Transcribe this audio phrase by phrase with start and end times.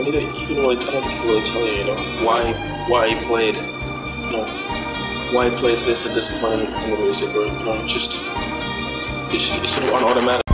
[0.00, 2.24] mean, he didn't, he didn't really, I don't think he really tell you, you know,
[2.24, 2.52] why
[2.88, 4.44] why he played, you know,
[5.32, 8.18] why he plays this at this point in the music, or you know, just
[9.32, 10.47] it's, it's sort of automatic.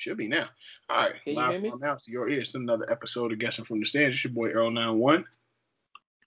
[0.00, 0.48] Should be now.
[0.88, 1.70] All right, Can you live hear me?
[1.70, 2.54] from now to your ears.
[2.54, 4.16] Another episode of Guessing from the Stands.
[4.16, 5.24] It's your boy Earl 91.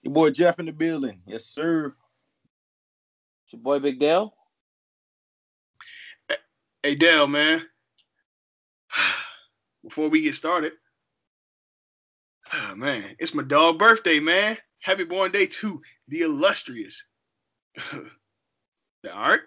[0.04, 1.20] Your boy Jeff in the building.
[1.26, 1.88] Yes, sir.
[3.46, 4.36] It's your boy Big Dale.
[6.84, 7.64] Hey Dale, man.
[9.84, 10.74] Before we get started,
[12.54, 14.58] ah, man, it's my dog birthday, man.
[14.82, 17.04] Happy born day to the illustrious.
[19.04, 19.42] the art.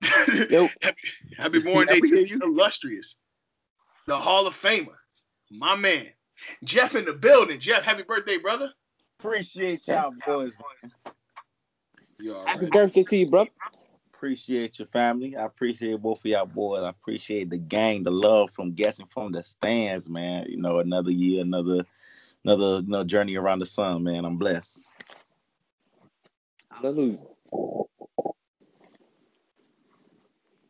[0.50, 0.68] Yo.
[0.80, 3.18] happy, happy born day Yeah, we to hear the illustrious.
[4.06, 4.96] The Hall of Famer.
[5.50, 6.08] My man.
[6.64, 7.58] Jeff in the building.
[7.58, 8.70] Jeff, happy birthday, brother.
[9.18, 10.56] Appreciate y'all boys.
[12.18, 13.46] You Happy birthday to you, bro.
[14.12, 15.36] Appreciate your family.
[15.36, 16.82] I appreciate both of y'all boys.
[16.82, 20.46] I appreciate the gang, the love from guessing from the stands, man.
[20.48, 21.84] You know, another year, another
[22.44, 24.24] another you know, journey around the sun, man.
[24.24, 24.80] I'm blessed.
[26.70, 27.18] Hallelujah.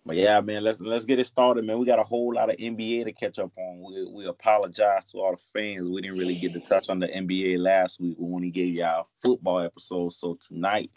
[0.07, 1.79] But yeah, man, let's let's get it started, man.
[1.79, 3.81] We got a whole lot of NBA to catch up on.
[3.81, 5.91] We, we apologize to all the fans.
[5.91, 8.17] We didn't really get to touch on the NBA last week.
[8.19, 10.13] We only gave y'all a football episode.
[10.13, 10.91] So tonight,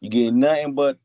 [0.00, 0.98] you get nothing but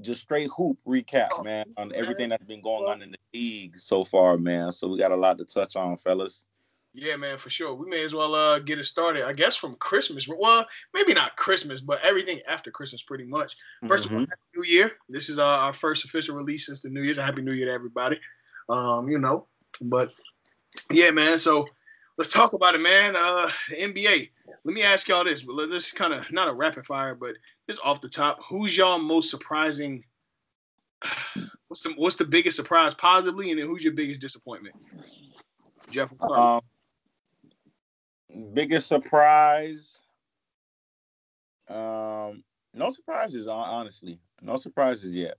[0.00, 4.04] just straight hoop recap, man, on everything that's been going on in the league so
[4.04, 4.72] far, man.
[4.72, 6.46] So we got a lot to touch on, fellas.
[6.92, 7.72] Yeah, man, for sure.
[7.74, 9.24] We may as well uh, get it started.
[9.24, 10.26] I guess from Christmas.
[10.28, 13.56] Well, maybe not Christmas, but everything after Christmas, pretty much.
[13.84, 14.28] 1st of all, Mhm.
[14.28, 14.92] Happy New Year.
[15.08, 17.16] This is uh, our first official release since the New Year's.
[17.16, 18.18] Happy New Year to everybody.
[18.68, 19.46] Um, you know,
[19.82, 20.12] but
[20.90, 21.38] yeah, man.
[21.38, 21.66] So
[22.18, 23.14] let's talk about it, man.
[23.14, 24.30] Uh, the NBA.
[24.64, 25.42] Let me ask y'all this.
[25.44, 27.36] But this kind of not a rapid fire, but
[27.68, 28.40] just off the top.
[28.48, 30.04] Who's y'all most surprising?
[31.68, 34.74] What's the what's the biggest surprise positively, and then who's your biggest disappointment?
[35.90, 36.10] Jeff.
[36.20, 36.60] Um,
[38.52, 39.98] biggest surprise.
[41.68, 42.42] Um,
[42.74, 44.20] no surprises, honestly.
[44.42, 45.36] No surprises yet.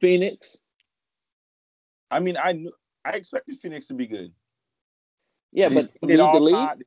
[0.00, 0.58] Phoenix.
[2.10, 2.72] I mean, I knew
[3.04, 4.32] I expected Phoenix to be good.
[5.52, 6.54] Yeah, They but started lead the league.
[6.54, 6.78] hot,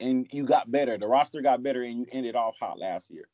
[0.00, 0.96] and you got better.
[0.98, 3.28] The roster got better, and you ended off hot last year.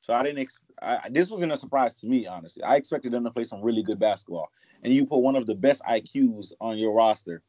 [0.00, 0.38] So I didn't.
[0.40, 2.62] Ex- I, this wasn't a surprise to me, honestly.
[2.62, 4.50] I expected them to play some really good basketball,
[4.82, 7.42] and you put one of the best IQs on your roster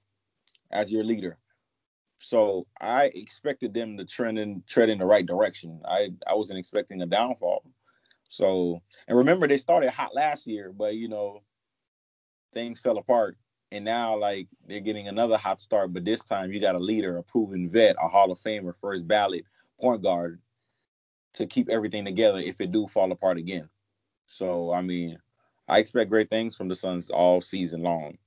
[0.71, 1.37] as your leader.
[2.23, 5.81] So I expected them to trend in tread in the right direction.
[5.85, 7.65] I I wasn't expecting a downfall.
[8.29, 11.41] So and remember they started hot last year, but you know
[12.53, 13.37] things fell apart
[13.73, 17.17] and now like they're getting another hot start, but this time you got a leader,
[17.17, 19.43] a proven vet, a Hall of Famer, first ballot
[19.81, 20.39] point guard
[21.33, 23.69] to keep everything together if it do fall apart again.
[24.27, 25.17] So I mean,
[25.67, 28.17] I expect great things from the Suns all season long.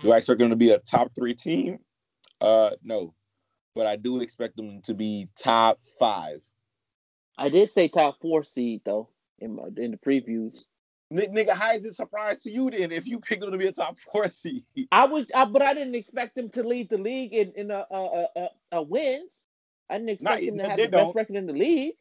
[0.00, 1.78] Do I expect them to be a top three team?
[2.42, 3.14] Uh no.
[3.74, 6.40] But I do expect them to be top five.
[7.38, 9.08] I did say top four seed though
[9.38, 10.66] in my, in the previews.
[11.12, 13.66] N- nigga, how is it surprise to you then if you pick them to be
[13.66, 14.64] a top four seed?
[14.90, 17.86] I was, I, but I didn't expect them to lead the league in in a,
[17.90, 19.48] a, a, a, wins.
[19.90, 21.04] I didn't expect Nah, them to have the don't.
[21.04, 21.94] best record in the league.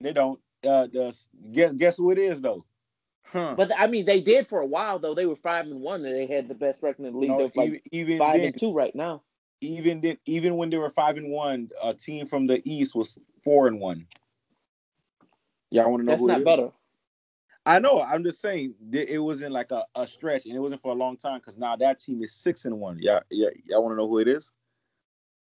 [0.00, 0.40] They don't.
[0.66, 1.16] Uh, the,
[1.52, 2.64] guess guess who it is though?
[3.24, 3.54] Huh?
[3.56, 5.14] But I mean, they did for a while though.
[5.14, 7.30] They were five and one, and they had the best record in the league.
[7.30, 9.22] No, They're like even even five then, and two right now.
[9.60, 13.18] even then, even when they were five and one, a team from the East was
[13.42, 14.06] four and one.
[15.70, 16.44] Y'all want to know That's who it not is?
[16.44, 16.70] better.
[17.64, 18.02] I know.
[18.02, 21.16] I'm just saying it wasn't like a, a stretch, and it wasn't for a long
[21.16, 22.98] time because now that team is six and one.
[23.00, 23.50] Yeah, yeah.
[23.66, 24.50] Y'all want to know who it is?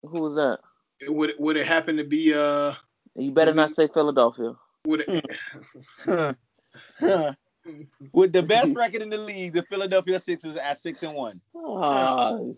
[0.04, 0.60] Who was that?
[1.08, 2.74] Would would it happen to be uh
[3.16, 4.54] You better not say Philadelphia.
[4.86, 5.26] would it
[8.14, 11.42] With the best record in the league, the Philadelphia Sixers at six and one.
[11.56, 12.56] Oh,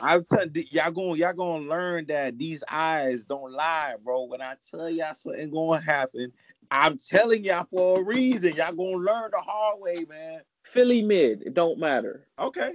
[0.00, 4.24] I'm telling y'all going y'all gonna learn that these eyes don't lie, bro.
[4.24, 6.32] When I tell y'all something gonna happen,
[6.70, 8.54] I'm telling y'all for a reason.
[8.54, 10.40] Y'all gonna learn the hard way, man.
[10.64, 11.42] Philly mid.
[11.42, 12.26] It don't matter.
[12.38, 12.72] Okay.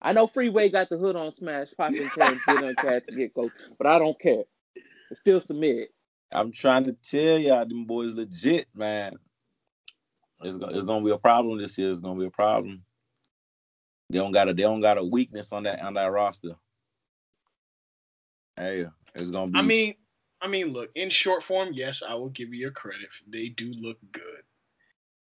[0.00, 3.34] I know Freeway got the hood on smash, popping cans, get on cat to get
[3.34, 4.42] coach, but I don't care.
[5.10, 5.86] It's still some mid.
[6.34, 9.14] I'm trying to tell y'all, them boys legit, man.
[10.42, 11.90] It's gonna, it's gonna be a problem this year.
[11.90, 12.82] It's gonna be a problem.
[14.10, 16.56] They don't got a they don't got a weakness on that on that roster.
[18.56, 19.58] Hey, it's gonna be.
[19.58, 19.94] I mean,
[20.42, 23.08] I mean, look, in short form, yes, I will give you your credit.
[23.28, 24.42] They do look good.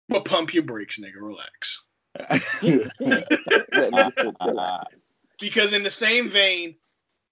[0.09, 1.21] But pump your brakes, nigga.
[1.21, 1.81] Relax.
[5.39, 6.75] because in the same vein,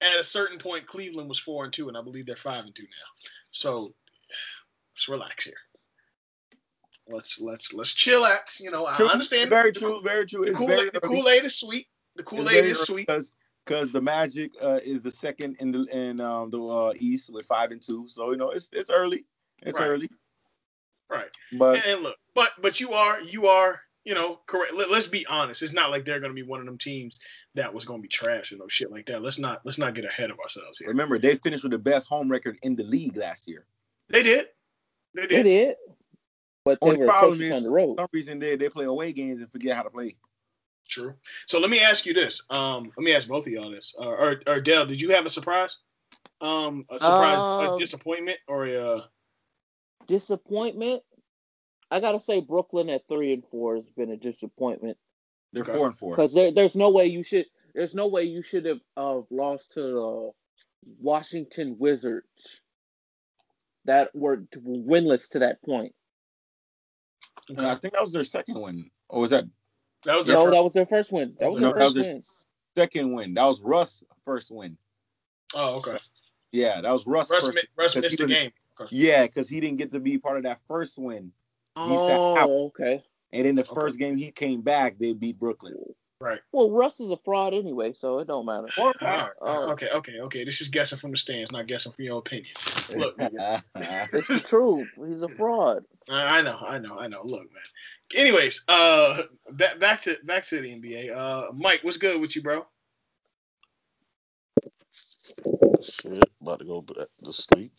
[0.04, 2.76] at a certain point, Cleveland was four and two, and I believe they're five and
[2.76, 3.30] two now.
[3.52, 3.94] So
[4.94, 5.54] let's relax here.
[7.10, 8.60] Let's let's let's chillax.
[8.60, 9.08] You know, True.
[9.08, 9.50] I understand.
[9.50, 10.02] Very the, true.
[10.04, 10.46] Very true.
[10.46, 11.02] The It's Kool Aid the.
[11.02, 11.88] Kool Aid is sweet.
[12.16, 13.08] The Kool Aid is sweet.
[13.08, 13.34] because
[13.66, 17.46] because the Magic uh, is the second in the in um, the uh, East with
[17.46, 18.08] five and two.
[18.10, 19.26] So you know it's it's early.
[19.64, 19.88] It's Right.
[19.88, 20.10] early,
[21.10, 21.30] Right.
[21.54, 24.74] but And, and look, but but you are you are you know correct.
[24.74, 25.62] Let, us be honest.
[25.62, 27.20] It's not like they're going to be one of them teams
[27.56, 29.22] that was going to be trash and no shit like that.
[29.22, 30.88] Let's not let's not get ahead of ourselves here.
[30.88, 33.66] remember they finished with the best home record in the league last year.
[34.10, 34.48] They did.
[35.14, 35.44] They They did.
[35.44, 35.76] did.
[36.66, 37.96] But they Only were problem atrocious on is the for road.
[38.00, 40.16] some reason they they play away games and forget how to play.
[40.88, 41.14] True.
[41.46, 42.42] So let me ask you this.
[42.50, 43.94] Um, let me ask both of y'all this.
[44.00, 45.80] Uh, or or Dell, did you have a surprise?
[46.42, 49.06] Um, a surprise, a Um, disappointment, or a uh,
[50.08, 51.02] Disappointment.
[51.90, 54.98] I gotta say Brooklyn at three and four has been a disappointment
[55.54, 55.74] They're Okay.
[55.76, 56.16] four and four.
[56.16, 59.72] because there, there's no way you should there's no way you should have uh, lost
[59.74, 60.32] to the
[61.00, 62.62] Washington Wizards
[63.86, 65.94] that were t- winless to that point.
[67.50, 69.46] And I think that was their second win, or was that
[70.06, 70.54] that was their No, first.
[70.56, 71.36] that was their first win.
[71.40, 72.24] That was No, their that was first their- win.
[72.76, 73.34] second win?
[73.34, 74.78] That was Russ' first win.
[75.56, 75.98] oh, okay.
[76.52, 77.56] Yeah, that was Russ' Russ, first.
[77.56, 78.52] mi- Russ 'cause missed the was- game.
[78.90, 81.32] Yeah, because he didn't get to be part of that first win,
[81.76, 82.50] He sat out.
[82.50, 83.04] Oh, okay.
[83.34, 83.74] And in the Okay.
[83.74, 85.76] first game he came back, they beat Brooklyn.
[86.22, 86.40] Right.
[86.54, 88.70] Well, Russ is a fraud anyway, so it don't matter.
[88.78, 89.32] All right.
[89.42, 89.72] Oh.
[89.72, 89.90] Okay.
[89.90, 90.20] Okay.
[90.22, 90.44] Okay.
[90.46, 92.54] This is guessing from the stands, not guessing from your opinion.
[92.96, 93.62] Look, nigga,
[94.14, 94.88] It's the truth.
[95.06, 95.84] He's a fraud.
[96.10, 96.58] I I know.
[96.66, 96.98] I know.
[96.98, 97.24] I know.
[97.26, 97.64] Look, man.
[98.16, 101.14] Anyways, uh, back back to back to the NBA.
[101.14, 102.66] Uh, Mike, what's good with you, bro?
[105.82, 107.74] Shit, about to go back to sleep.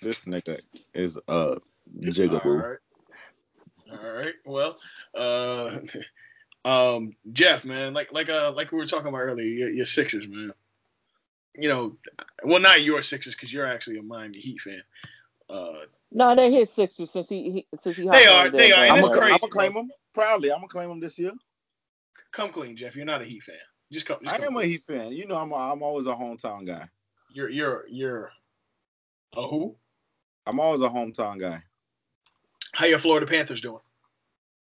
[0.00, 0.60] this nigga
[0.94, 1.60] is uh All
[2.00, 2.62] jigaboo.
[2.62, 2.78] right.
[3.90, 4.34] All right.
[4.44, 4.78] Well,
[5.14, 5.78] uh,
[6.64, 10.26] um, Jeff, man, like like uh like we were talking about earlier, your, your Sixers,
[10.28, 10.52] man.
[11.58, 11.96] You know,
[12.44, 14.82] well, not your Sixers because you're actually a Miami Heat fan.
[15.48, 18.02] Uh, No, they hit Sixers since he, he since he.
[18.08, 19.18] They are, they that are, and I'm it's bandwagon.
[19.18, 19.38] crazy.
[19.38, 20.50] gonna claim them proudly.
[20.52, 21.32] I'm gonna claim them this year.
[22.32, 22.96] come clean, Jeff.
[22.96, 23.56] You're not a Heat fan.
[23.92, 24.18] Just come.
[24.22, 24.68] Just I come am a clean.
[24.70, 25.12] Heat fan.
[25.12, 26.88] You know, I'm a, I'm always a hometown guy.
[27.32, 28.32] You're you're you're
[29.34, 29.76] a who?
[30.46, 31.62] I'm always a hometown guy.
[32.76, 33.80] How your Florida Panthers doing?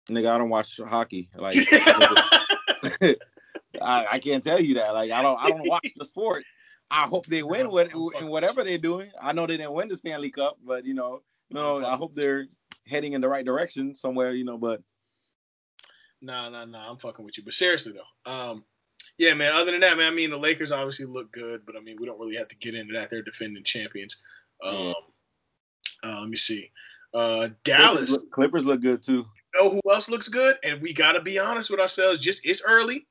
[0.08, 1.30] Nigga, I don't watch hockey.
[1.36, 1.56] Like
[3.80, 4.94] I, I can't tell you that.
[4.94, 6.44] Like I don't I don't watch the sport.
[6.90, 9.10] I hope they win with in whatever they're doing.
[9.22, 12.46] I know they didn't win the Stanley Cup, but you know, no, I hope they're
[12.86, 14.32] heading in the right direction somewhere.
[14.32, 14.82] You know, but
[16.22, 16.90] Nah, nah, nah.
[16.90, 17.44] I'm fucking with you.
[17.44, 18.64] But seriously though, um,
[19.18, 19.52] yeah, man.
[19.54, 22.06] Other than that, man, I mean, the Lakers obviously look good, but I mean, we
[22.06, 23.10] don't really have to get into that.
[23.10, 24.16] They're defending champions.
[24.62, 24.94] Um,
[26.04, 26.70] uh, let me see.
[27.12, 28.10] Uh, Dallas.
[28.10, 29.26] Clippers look, Clippers look good too.
[29.54, 30.56] You know who else looks good?
[30.64, 32.20] And we got to be honest with ourselves.
[32.20, 33.06] Just it's early.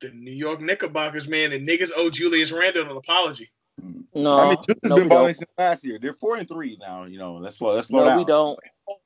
[0.00, 3.50] The New York Knickerbockers, man, and niggas owe Julius Randle an apology.
[4.12, 5.98] No, I mean, Julius no, been balling since last year.
[6.00, 7.04] They're four and three now.
[7.04, 8.18] You know, let's slow let's slow No, down.
[8.18, 8.58] we don't.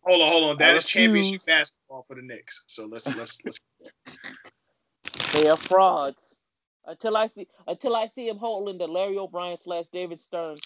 [0.02, 0.58] Hold on, hold on.
[0.58, 2.62] That I is championship basketball for the Knicks.
[2.66, 3.58] So let's let's let's.
[5.32, 6.22] They are frauds.
[6.87, 10.56] Until I see, until I see him holding the Larry O'Brien slash David Stern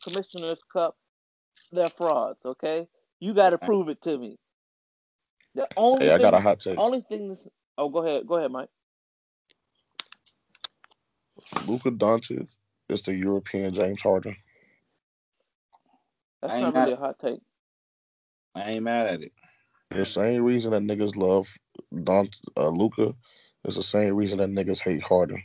[0.00, 0.96] Commissioner's Cup,
[1.72, 2.40] they're frauds.
[2.44, 2.88] Okay,
[3.20, 4.38] you got to prove it to me.
[5.54, 6.84] The only Hey, I got a thing, hot take.
[6.84, 7.48] only thing this.
[7.78, 8.70] Oh, go ahead, go ahead, Mike.
[11.66, 12.48] Luka Doncic
[12.88, 14.36] is the European James Harden.
[16.42, 17.40] That's I not really a hot take.
[18.54, 19.32] I ain't mad at it.
[19.90, 21.54] The same reason that niggas love
[22.04, 23.14] Don uh, Luka
[23.64, 25.42] is the same reason that niggas hate Harden.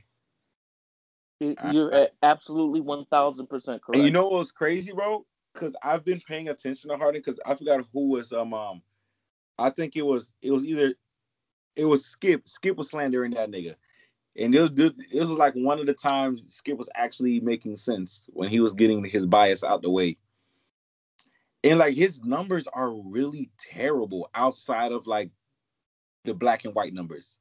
[1.41, 3.91] You- I- You're absolutely one thousand percent correct.
[3.93, 5.25] And you know what's crazy, bro?
[5.53, 8.81] Because I've been paying attention to Harden because I forgot who was um um
[9.57, 10.93] I think it was it was either
[11.75, 12.47] it was Skip.
[12.47, 13.75] Skip was slandering that nigga.
[14.37, 14.71] And it was
[15.11, 18.73] it was like one of the times Skip was actually making sense when he was
[18.73, 20.17] getting his bias out the way.
[21.63, 25.29] And like his numbers are really terrible outside of like
[26.23, 27.39] the black and white numbers.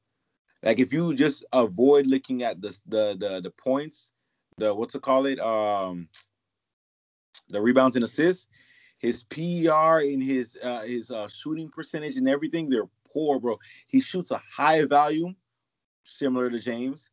[0.62, 4.12] Like if you just avoid looking at the the the, the points,
[4.58, 5.38] the what's it call it?
[5.40, 6.08] Um
[7.50, 8.46] the rebounds and assists,
[8.98, 13.58] his PER and his uh, his uh, shooting percentage and everything, they're poor, bro.
[13.86, 15.36] He shoots a high volume,
[16.04, 17.10] similar to James,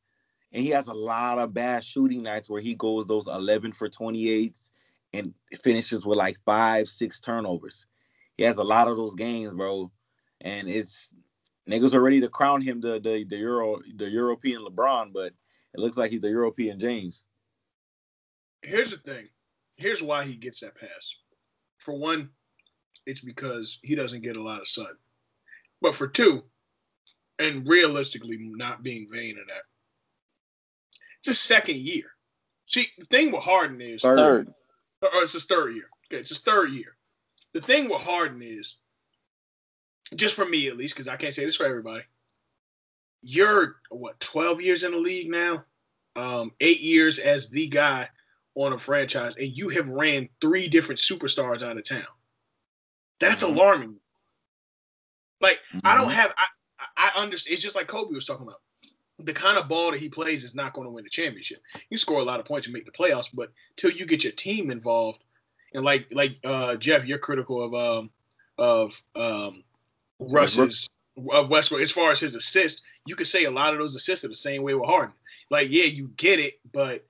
[0.51, 3.89] and he has a lot of bad shooting nights where he goes those 11 for
[3.89, 4.55] 28
[5.13, 7.85] and finishes with like five, six turnovers.
[8.35, 9.91] He has a lot of those games, bro,
[10.41, 11.09] and it's
[11.69, 15.33] niggas are ready to crown him the the the Euro the European LeBron, but
[15.73, 17.23] it looks like he's the European James.
[18.61, 19.29] Here's the thing.
[19.77, 21.15] Here's why he gets that pass.
[21.77, 22.29] For one,
[23.05, 24.87] it's because he doesn't get a lot of sun.
[25.81, 26.43] But for two,
[27.39, 29.63] and realistically, not being vain of that,
[31.19, 32.05] it's a second year.
[32.65, 34.17] See, the thing with Harden is Third.
[34.17, 34.53] Third.
[35.13, 35.89] or it's his third year.
[36.11, 36.97] Okay, it's his third year.
[37.53, 38.77] The thing with Harden is,
[40.15, 42.03] just for me at least, because I can't say this for everybody.
[43.21, 45.63] You're what 12 years in the league now,
[46.15, 48.09] um, eight years as the guy
[48.57, 52.07] on a franchise, and you have ran three different superstars out of town.
[53.19, 53.53] That's Mhm.
[53.53, 53.99] alarming.
[55.39, 56.13] Like I don't Mhm.
[56.13, 56.45] have I
[56.95, 57.53] I understand.
[57.53, 58.61] It's just like Kobe was talking about.
[59.19, 61.61] The kind of ball that he plays is not going to win the championship.
[61.89, 64.33] You score a lot of points and make the playoffs, but till you get your
[64.33, 65.23] team involved,
[65.73, 68.11] and like like uh, Jeff, you're critical of um
[68.57, 69.63] of um
[70.19, 70.89] Russ's
[71.31, 72.83] of Westbrook as far as his assist.
[73.05, 75.15] You could say a lot of those assists are the same way with Harden.
[75.49, 77.05] Like yeah, you get it, but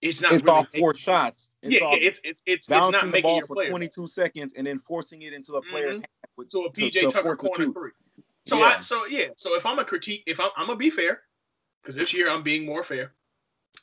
[0.00, 1.50] it's not It's really all four shots.
[1.62, 4.06] It's yeah, all yeah, it's it's it's, it's not the making ball your for 22
[4.06, 6.02] seconds and then forcing it into a player's Mhm.
[6.02, 6.06] hand.
[6.36, 7.72] With, So a PJ to Tucker the corner two.
[7.72, 7.90] three.
[8.46, 8.76] So Yeah.
[8.78, 9.26] I so yeah.
[9.36, 11.22] So if I'm a critique, if I'm, I'm gonna be fair,
[11.82, 13.12] because this year I'm being more fair.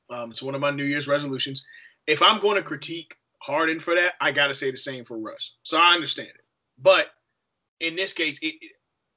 [0.10, 1.65] Um, it's one of my New Year's resolutions.
[2.07, 5.17] If I'm going to critique Harden for that, I got to say the same for
[5.17, 5.55] Russ.
[5.63, 6.45] So I understand it.
[6.77, 7.12] But
[7.79, 8.72] in this case, it, it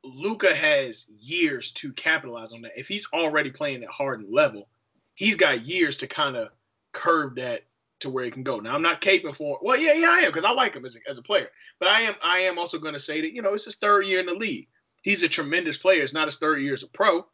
[0.05, 2.73] Luka has years to capitalize on that.
[2.79, 4.69] If he's already playing at Harden level,
[5.15, 6.49] he's got years to kind of
[6.93, 7.65] curb that
[8.01, 8.61] to where he can go.
[8.61, 9.59] Now I'm not caping for.
[9.63, 11.49] Well, yeah, yeah, I am because I like him as a, as a player.
[11.81, 14.05] But I am I am also going to say that you know it's his third
[14.07, 14.69] year in the league.
[15.03, 16.03] He's a tremendous player.
[16.03, 17.27] It's not his third year as a pro.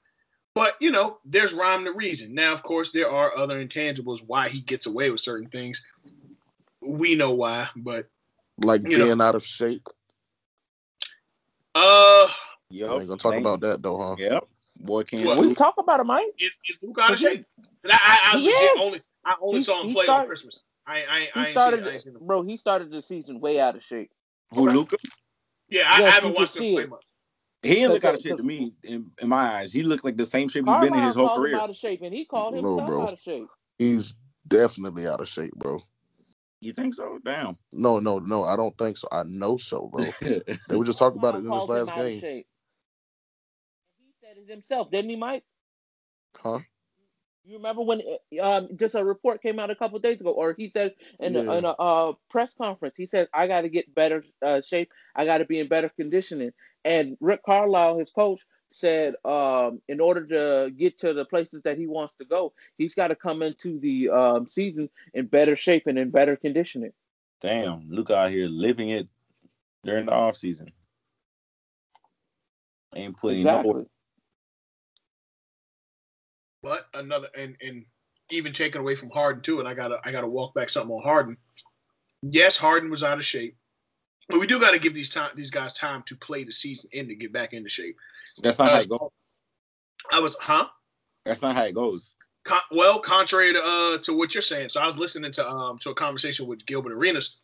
[0.54, 2.32] But you know, there's rhyme to reason.
[2.34, 5.82] Now, of course, there are other intangibles why he gets away with certain things.
[6.80, 8.06] We know why, but
[8.58, 9.88] Like You know- being out of shape.
[11.74, 12.28] uh,
[12.70, 14.16] yeah, I ain't gonna talk Thank about that though, huh?
[14.18, 14.46] Yep.
[14.80, 16.26] Boy can't Well, We talk about it, Mike.
[16.38, 17.46] is, is Luke out of He- shape?
[17.82, 18.80] And I, I, I he is.
[18.80, 20.64] only I only He- saw him he play on Christmas.
[20.86, 22.26] I I, I He ain't seen, started, I ain't seen him.
[22.26, 22.42] bro.
[22.42, 24.10] He started the season way out of shape.
[24.52, 24.96] Who Luka?
[25.68, 26.90] Yeah, I, I haven't watched him play it.
[26.90, 27.04] much.
[27.62, 29.72] He didn't look out of shape to me in, in my eyes.
[29.72, 31.56] He looked like the same shape he's been in his whole called him career.
[31.56, 33.06] out of shape, and he called No, himself bro.
[33.06, 33.48] out of shape.
[33.78, 34.16] He's
[34.46, 35.80] definitely out of shape, bro.
[36.60, 37.18] You think so?
[37.24, 37.56] Damn.
[37.72, 38.44] No, no, no.
[38.44, 39.08] I don't think so.
[39.12, 40.04] I know so, bro.
[40.20, 42.20] They were just talking about it in this Carlisle called him last game.
[43.98, 45.44] He said it himself, didn't he, Mike?
[46.38, 46.60] huh?
[47.46, 48.02] You remember when
[48.40, 51.42] um, just a report came out a couple days ago, or he said in, Yeah.
[51.42, 54.90] a, in a uh, press conference, he said, "I got to get better uh, shape.
[55.14, 56.52] I got to be in better conditioning."
[56.84, 61.78] And Rick Carlisle, his coach, said, um, in order to get to the places that
[61.78, 65.86] he wants to go, he's got to come into the um, season in better shape
[65.86, 66.92] and in better conditioning.
[67.40, 67.90] Damn.
[67.90, 69.08] Luka out here living it
[69.84, 70.72] during the off season.
[72.94, 73.74] Ain't putting Exactly.
[73.74, 73.86] no
[76.64, 77.84] But another and and
[78.30, 81.02] even taken away from Harden too, and I gotta I gotta walk back something on
[81.02, 81.36] Harden.
[82.22, 83.54] Yes, Harden was out of shape,
[84.30, 86.88] but we do got to give these time these guys time to play the season
[86.94, 87.96] in to get back into shape.
[88.42, 89.10] That's not how Uh, it goes.
[90.10, 90.68] I was, huh?
[91.26, 92.12] That's not how it goes.
[92.44, 95.78] Con- well, contrary to uh to what you're saying, so I was listening to um
[95.80, 97.40] to a conversation with Gilbert Arenas,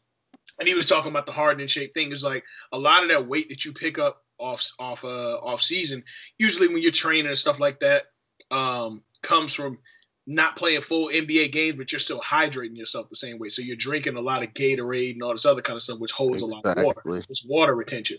[0.59, 2.11] and he was talking about the Harden in shape thing.
[2.13, 5.61] Is like a lot of that weight that you pick up off off uh off
[5.61, 6.03] season,
[6.39, 8.05] usually when you're training and stuff like that,
[8.51, 9.79] um, comes from
[10.27, 13.49] not playing full NBA games, but you're still hydrating yourself the same way.
[13.49, 16.13] So you're drinking a lot of Gatorade and all this other kind of stuff, which
[16.13, 17.03] holds a lot of water.
[17.07, 18.19] It's water retention.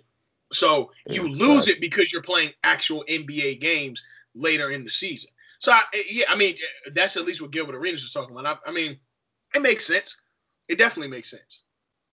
[0.51, 4.03] So you lose it because you're playing actual NBA games
[4.35, 5.31] later in the season.
[5.59, 6.55] So I, yeah, I mean
[6.93, 8.59] that's at least what Gilbert Arenas was talking about.
[8.65, 8.97] I, I mean,
[9.55, 10.17] it makes sense.
[10.67, 11.61] It definitely makes sense.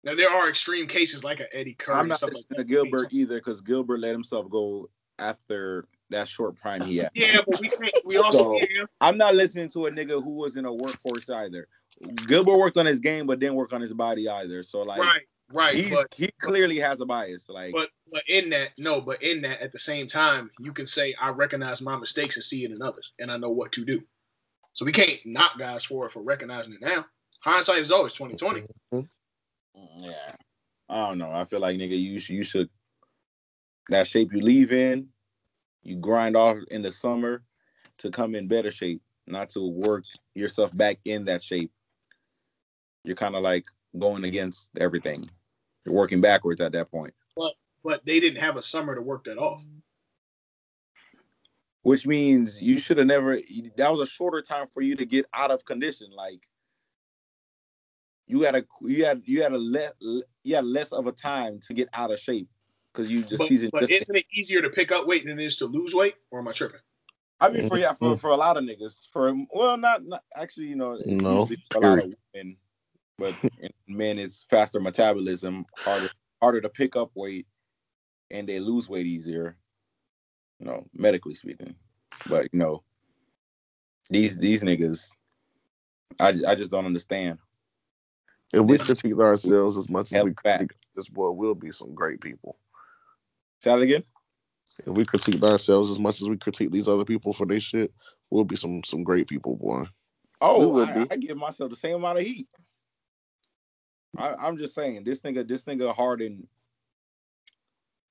[0.04, 1.96] Now there are extreme cases like a Eddie Curry.
[1.96, 2.64] I'm not listening like to.
[2.64, 7.12] Gilbert either because Gilbert let himself go after that short prime he had.
[7.14, 7.94] Yeah, but we can't.
[8.06, 11.30] We also So- yeah, I'm not listening to a nigga who was in a workforce
[11.30, 11.68] either.
[12.28, 14.64] Gilbert worked on his game, but didn't work on his body either.
[14.64, 15.22] So like, right,
[15.54, 15.76] right.
[15.76, 17.48] he's But he clearly has a bias.
[17.50, 20.88] Like, but but in that no, but in that at the same time, you can
[20.88, 23.86] say I recognize my mistakes and see it in others, and I know what to
[23.86, 24.04] do.
[24.74, 27.06] So we can't knock guys for it for recognizing it now.
[27.40, 28.64] Hindsight is always twenty twenty.
[28.94, 30.04] Mm-hmm.
[30.04, 30.36] yeah,
[30.90, 31.32] I don't know.
[31.32, 32.70] I feel like nigga, you should you should
[33.90, 35.08] that shape you leave in,
[35.86, 37.44] you grind off in the summer
[38.00, 41.72] to come in better shape, not to work yourself back in that shape.
[43.04, 43.66] You're kind of like
[43.98, 45.30] going against everything.
[45.88, 47.14] working backwards at that point.
[47.38, 49.64] but but they didn't have a summer to work that off.
[51.84, 53.40] Which means you should have never.
[53.78, 56.10] That was a shorter time for you to get out of condition.
[56.12, 56.42] Like
[58.26, 61.60] you had a you had you had a less you had less of a time
[61.68, 62.50] to get out of shape
[62.96, 63.70] because you the But, season.
[63.72, 66.16] but just isn't it easier to pick up weight than it is to lose weight?
[66.32, 66.80] Or am I tripping?
[67.42, 68.20] I mean, for yeah, for, mm-hmm.
[68.20, 71.78] for a lot of niggas, for well, not, not actually, you know, it's No, for
[71.78, 72.56] a lot of women,
[73.18, 76.10] but in men, it's faster metabolism, harder
[76.42, 77.46] harder to pick up weight,
[78.32, 79.58] and they lose weight easier.
[80.60, 81.76] You know, medically speaking,
[82.30, 82.84] but you know,
[84.10, 85.12] these these niggas,
[86.22, 87.40] I I just don't understand.
[88.54, 90.60] If we This- critique ourselves as much as we back.
[90.60, 92.58] critique this boy, we'll be some great people.
[93.60, 94.04] Say that again.
[94.80, 97.94] If we critique ourselves as much as we critique these other people for their shit,
[98.32, 99.86] we'll be some some great people, boy.
[100.42, 101.08] Oh, I.
[101.12, 102.48] I give myself the same amount of heat.
[104.18, 106.48] I, I'm just saying, this nigga, this nigga Harden.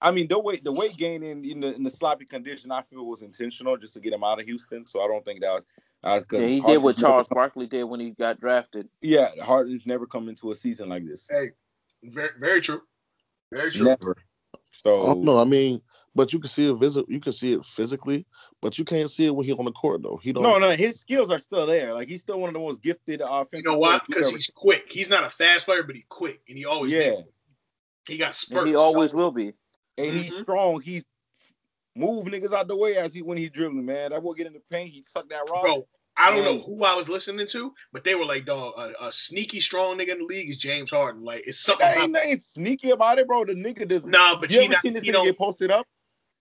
[0.01, 2.83] I mean, the weight, the weight gain in in the in the sloppy condition, I
[2.83, 4.87] feel was intentional just to get him out of Houston.
[4.87, 5.65] So I don't think that was.
[6.03, 8.89] Uh, 'cause Yeah, he did what Charles come- Barkley did when he got drafted.
[9.01, 11.27] yeah, Harden's never come into a season like this.
[11.31, 11.51] Hey,
[12.03, 12.83] very very true.
[13.51, 13.87] Very true.
[13.87, 14.17] Never.
[14.83, 15.81] So no, I mean,
[16.15, 17.07] but you can see it visit.
[17.09, 18.27] You can see it physically,
[18.61, 20.19] but you can't see it when he on the court though.
[20.23, 20.43] He don't.
[20.43, 21.95] no, no, his skills are still there.
[21.95, 23.65] Like he's still one of the most gifted offensive.
[23.65, 24.01] You know why?
[24.07, 24.91] Because he's quick.
[24.91, 27.25] He's not a fast player, but he's quick, and he always yeah, been.
[28.09, 28.61] He got spurts.
[28.61, 29.53] And he always will be.
[29.97, 30.43] and he's Mhm.
[30.43, 30.81] strong.
[30.81, 31.05] He
[31.95, 34.11] move niggas out the way as he when he dribbling, man.
[34.11, 35.63] That will get in the paint, he suck that rock.
[35.63, 39.07] Bro, I don't know who I was listening to, but they were like, dog, a,
[39.07, 41.25] a sneaky strong nigga in the league is James Harden.
[41.25, 41.85] Like it's something.
[41.87, 43.45] That ain't, about- ain't sneaky about it, bro.
[43.45, 44.05] The nigga does.
[44.05, 45.25] Nah, but you he ever not, seen this he nigga don't.
[45.27, 45.87] get posted up?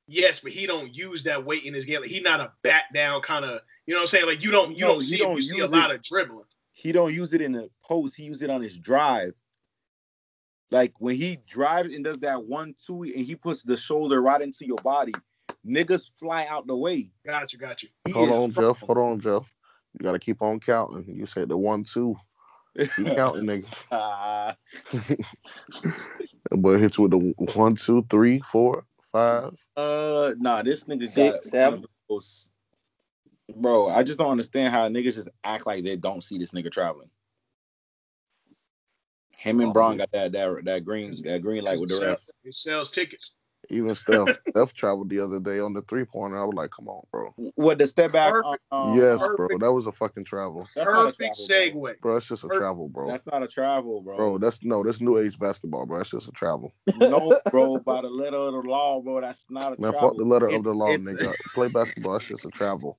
[0.07, 2.01] Yes, but he don't use that weight in his game.
[2.01, 3.61] Like, he not a back down kind of.
[3.87, 4.25] You know what I'm saying?
[4.27, 5.35] Like you don't you No, don't see don't.
[5.37, 5.95] You see a use lot it.
[5.95, 6.45] of dribbling.
[6.73, 8.15] He don't use it in the post.
[8.17, 9.33] He use it on his drive.
[10.71, 14.41] Like when he drives and does that one two, and he puts the shoulder right
[14.41, 15.13] into your body,
[15.65, 17.11] niggas fly out the way.
[17.25, 17.89] Got you, got you.
[18.05, 18.73] He Hold on, strong.
[18.73, 18.81] Jeff.
[18.81, 19.53] Hold on, Jeff.
[19.93, 21.05] You gotta keep on counting.
[21.07, 22.15] You said the one, two.
[22.77, 23.65] Keep counting, nigga.
[23.91, 24.55] Ah,
[24.91, 29.53] That boy hit you with the one, two, three, four, five.
[29.77, 31.85] uh, nah, this nigga Six, got one seven.
[32.09, 32.51] those-
[33.55, 36.71] Bro, I just don't understand how niggas just act like they don't see this nigga
[36.71, 37.09] traveling.
[39.31, 42.19] Him and Braun got that that that green that green light with the It ref.
[42.19, 43.35] sells- It sells tickets.
[43.69, 46.37] Even Steph, Steph traveled the other day on the three pointer.
[46.37, 47.33] I was like, come on, bro.
[47.55, 48.33] What the step back?
[48.33, 48.63] Perfect.
[48.71, 49.47] um, yes, um, bro.
[49.59, 51.99] That was a fucking travel, That's Perfect travel, segue.
[52.01, 52.13] bro.
[52.13, 52.59] That's just a Perfect.
[52.59, 53.07] travel, bro.
[53.07, 54.17] That's not a travel, bro.
[54.17, 55.97] Bro, that's no, that's new age basketball, bro.
[55.99, 56.73] That's just a travel.
[56.97, 57.79] no, bro.
[57.79, 59.21] By the letter of the law, bro.
[59.21, 60.09] That's not a Man, travel.
[60.09, 61.33] fuck the letter of the law, nigga.
[61.53, 62.13] Play basketball.
[62.13, 62.97] That's just a travel.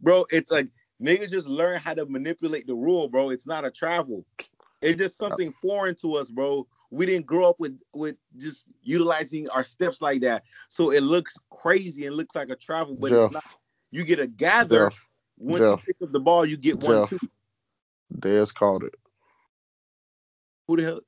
[0.00, 0.24] bro.
[0.30, 0.68] It's like
[1.02, 3.30] niggas just learn how to manipulate the rule, bro.
[3.30, 4.24] It's not a travel.
[4.80, 6.66] It's just something foreign to us, bro.
[6.90, 11.36] We didn't grow up with with just utilizing our steps like that, so it looks
[11.50, 13.44] crazy and looks like a travel, but Jeff, it's not.
[13.90, 15.06] You get a gather Jeff,
[15.38, 15.80] once Jeff.
[15.86, 17.10] you pick up the ball, you get one Jeff.
[17.10, 17.18] two.
[18.18, 18.94] Dez called it.
[20.66, 21.00] Who the hell?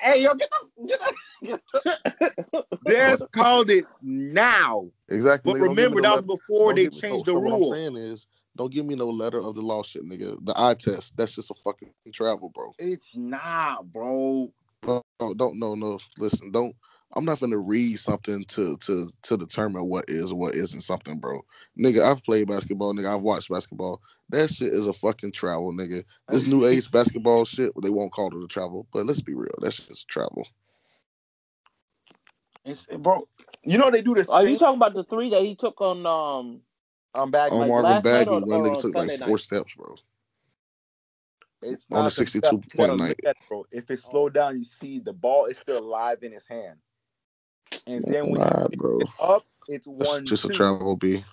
[0.00, 1.14] Hey, yo, get the get the.
[1.46, 2.64] Get the...
[2.86, 5.52] Des called it now, Exactly.
[5.52, 5.66] but nigga.
[5.66, 7.38] Don't give me remember no that was before don't they me- changed so- the so
[7.38, 7.72] What rule.
[7.72, 10.44] I'm saying is, don't give me no letter of the law shit, nigga.
[10.44, 11.16] The eye test.
[11.16, 12.72] That's just a fucking travel, bro.
[12.80, 14.52] It's not, bro.
[14.82, 15.02] Bro,
[15.36, 15.98] don't no no.
[16.18, 16.74] Listen, don't.
[17.16, 21.18] I'm not gonna read something to to to determine what is or what isn't something,
[21.18, 21.42] bro.
[21.78, 23.14] Nigga, I've played basketball, nigga.
[23.14, 24.00] I've watched basketball.
[24.30, 26.04] That shit is a fucking travel, nigga.
[26.28, 29.54] This new age basketball shit, they won't call it a travel, but let's be real,
[29.60, 30.46] that's just travel.
[32.64, 33.22] It's, bro,
[33.64, 34.28] you know they do this.
[34.28, 36.06] Are you talking about the three that he took on?
[36.06, 36.60] Um,
[37.14, 37.50] I'm back.
[37.52, 39.40] On Like Marvin last night Bagley, or- when or nigga on took like four night?
[39.40, 39.96] steps, bro.
[41.62, 43.20] It's on the not 62 you point night.
[43.26, 43.66] at bro.
[43.70, 46.78] If it slowed down, you see the ball is still alive in his hand,
[47.86, 49.00] and then when Nah, you bro.
[49.00, 50.24] it up, it's That's one.
[50.24, 51.22] just a travel, B.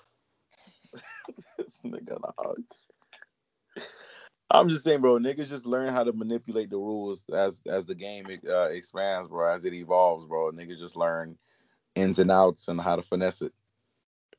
[1.58, 2.64] This nigga dog.
[4.50, 5.18] I'm just saying, bro.
[5.18, 9.54] Niggas just learn how to manipulate the rules as as the game uh, expands, bro.
[9.54, 10.52] As it evolves, bro.
[10.52, 11.38] Niggas just learn
[11.96, 13.54] ins and outs and how to finesse it.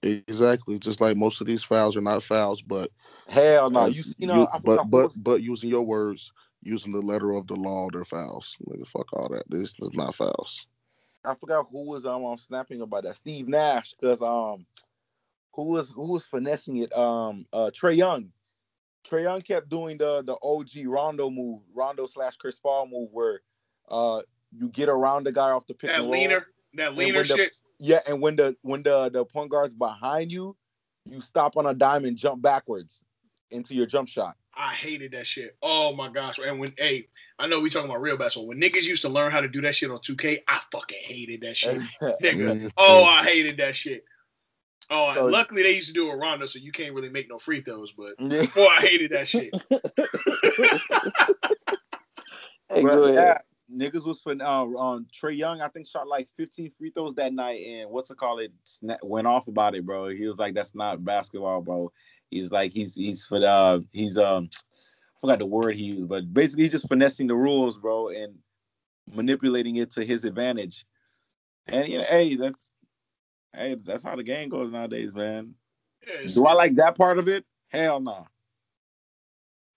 [0.03, 0.79] Exactly.
[0.79, 2.91] Just like most of these fouls are not fouls, but
[3.29, 6.33] Hell no, as you you know, I but but but using your words,
[6.63, 8.57] using the letter of the law, they're fouls.
[8.69, 9.45] Nigga, fuck all that.
[9.49, 10.67] This is not fouls.
[11.25, 13.17] I forgot who was um, um snapping about that.
[13.17, 14.65] Steve Nash, because um
[15.53, 16.97] who was who was finessing it?
[16.97, 18.31] Um uh Trae Young.
[19.07, 23.41] Trae Young kept doing the the OG Rondo move, Rondo slash Chris Paul move where
[23.89, 24.23] uh
[24.57, 26.13] you get around the guy off the pick That and roll.
[26.13, 27.53] leaner, that when leaner the- shit.
[27.79, 30.57] Yeah, and when the when the the point guard's behind you,
[31.05, 33.05] you stop on a dime and jump backwards
[33.51, 34.37] into your jump shot.
[34.55, 35.57] I hated that shit.
[35.63, 36.39] Oh my gosh!
[36.39, 38.49] And when hey, I know we talking about real basketball.
[38.49, 41.43] When niggas used to learn how to do that shit on 2K, I fucking hated
[41.43, 41.81] that shit.
[42.23, 42.71] Nigga.
[42.77, 44.05] Oh, I hated that shit.
[44.91, 47.39] Oh, So- luckily they used to do it Rondo, so you can't really make no
[47.39, 47.93] free throws.
[47.93, 48.47] But Yeah.
[48.55, 49.53] boy, I hated that shit.
[52.71, 53.15] Hey, But, go ahead.
[53.15, 53.39] yeah,
[53.73, 55.61] niggas was for uh, on Trae Young.
[55.61, 58.53] I think shot like 15 free throws that night, and what's it call it?
[59.03, 60.09] Went off about it, bro.
[60.09, 61.93] He was like, "That's not basketball, bro."
[62.31, 64.51] He's like, he's he's for the uh, he's um,
[65.17, 68.35] I forgot the word he used, but basically he's just finessing the rules, bro, and
[69.15, 70.85] manipulating it to his advantage.
[71.67, 72.73] And you know, hey, that's
[73.55, 75.55] hey, that's how the game goes nowadays, man.
[76.07, 77.45] Yeah, Do I like that part of it?
[77.69, 78.27] Hell no.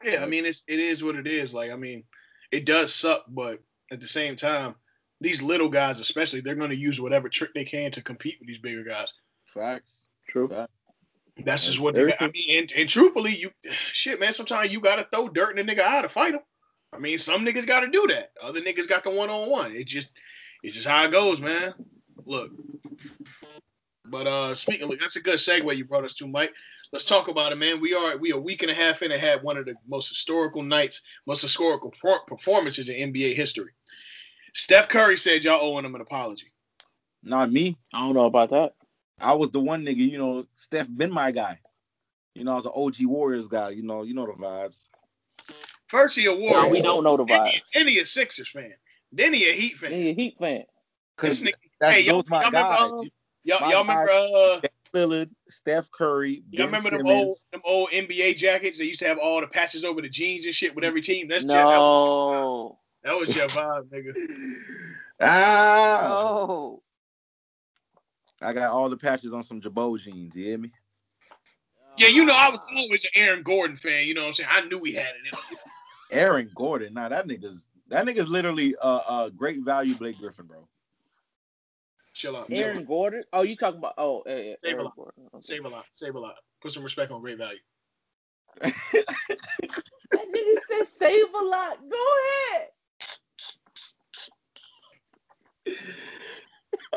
[0.04, 1.54] Yeah, I mean it's it is what it is.
[1.54, 2.04] Like I mean,
[2.52, 4.76] it does suck, but at the same time,
[5.20, 8.48] these little guys, especially, they're going to use whatever trick they can to compete with
[8.48, 9.14] these bigger guys.
[9.46, 10.08] Facts.
[10.30, 10.50] True.
[11.44, 12.22] That's just what they got.
[12.22, 13.50] I mean, and, and truthfully, you
[13.92, 14.34] shit, man.
[14.34, 16.42] Sometimes you got to throw dirt in the nigga eye to fight him.
[16.94, 18.32] I mean, some niggas got to do that.
[18.42, 19.72] Other niggas got the one on one.
[19.74, 20.12] It just
[20.64, 21.74] it's just how it goes, man.
[22.26, 22.52] Look.
[24.12, 26.54] But uh speaking, look, that's a good segue you brought us to, Mike.
[26.92, 27.80] Let's talk about it, man.
[27.80, 30.10] We are we a week and a half in and had one of the most
[30.10, 33.72] historical nights, most historical per- performances in NBA history.
[34.54, 36.52] Steph Curry said y'all owing him an apology.
[37.24, 37.78] Not me.
[37.94, 38.74] I don't know about that.
[39.22, 41.60] I was the one nigga, you know, Steph been my guy.
[42.36, 43.70] You know, I was an OG Warriors guy.
[43.70, 44.90] You know, you know the vibes.
[45.88, 46.64] First he a Warriors.
[46.64, 47.50] No, we don't know the then vibe.
[47.50, 48.74] he, then he a Sixers fan,
[49.12, 49.92] then he a Heat fan.
[49.92, 50.64] He a Heat fan.
[51.18, 52.54] This Cause nigga, that's hey, y'all, those my guys.
[52.54, 53.10] remember, um,
[53.44, 54.62] y'all, y'all remember, uh,
[54.94, 58.78] Lillard, Steph Curry, y'all Ben remember them old, them old NBA jackets?
[58.78, 61.28] They used to have all the patches over the jeans and shit with every team.
[61.28, 62.80] That's Jeff, that, was, No.
[63.04, 64.14] that was your vibe, nigga.
[65.24, 66.82] Ah, Oh.
[68.42, 70.36] I got all the patches on some Girbaud jeans.
[70.36, 70.72] You hear me?
[71.98, 74.08] Yeah, you know, I was always an Aaron Gordon fan.
[74.08, 74.50] You know what I'm saying?
[74.52, 75.38] I knew he had it.
[76.12, 76.94] Aaron Gordon.
[76.94, 80.68] Now that nigga's that nigga's literally a uh, uh, great value Blake Griffin, bro.
[82.22, 82.50] Chill out.
[82.50, 82.86] Chill Aaron out.
[82.86, 83.24] Gordon.
[83.34, 83.96] Oh, you talking about?
[83.98, 84.96] Oh, eh, eh, Save a lot.
[84.96, 85.24] Gordon.
[85.34, 85.42] Okay.
[85.42, 85.86] Save a lot.
[85.92, 86.36] Save a lot.
[86.62, 87.58] Put some respect on great value.
[90.12, 91.78] That nigga said save a lot.
[91.90, 92.06] Go
[92.52, 92.68] ahead.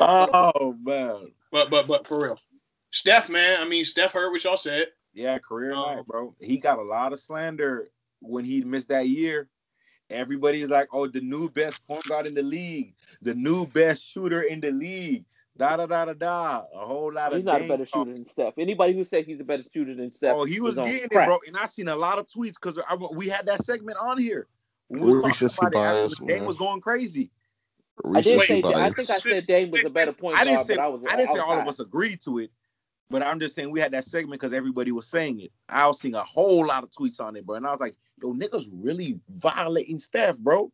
[0.01, 1.31] oh man.
[1.49, 2.37] But but but for real,
[2.91, 3.59] Steph, man.
[3.61, 4.87] I mean, Steph heard what y'all said.
[5.13, 6.35] Yeah, career Um, night, bro.
[6.41, 7.87] He got a lot of slander
[8.19, 9.47] when he missed that year.
[10.09, 14.41] Everybody's like, "Oh, the new best point guard in the league, the new best shooter
[14.43, 15.25] in the league."
[15.57, 16.63] Da da da da da.
[16.73, 18.05] A whole lot He's of not a Dame better talk.
[18.07, 18.53] shooter than Steph.
[18.57, 20.35] Anybody who said he's a better shooter than Steph.
[20.35, 21.27] Oh, he was on getting crack.
[21.27, 21.39] it, bro.
[21.47, 22.77] And I seen a lot of tweets because
[23.13, 24.47] we had that segment on here.
[24.89, 27.31] We was talking Recency about it after the game was going crazy.
[28.13, 30.41] I did say Wait, I think I said Dame was a better point guard.
[30.41, 32.21] I didn't guard, say but I was I didn't say was all of us agreed
[32.23, 32.51] to it,
[33.09, 35.51] but I'm just saying we had that segment because everybody was saying it.
[35.69, 37.95] I was seeing a whole lot of tweets on it, bro, and I was like,
[38.21, 40.71] "Yo, niggas really violating Steph, bro."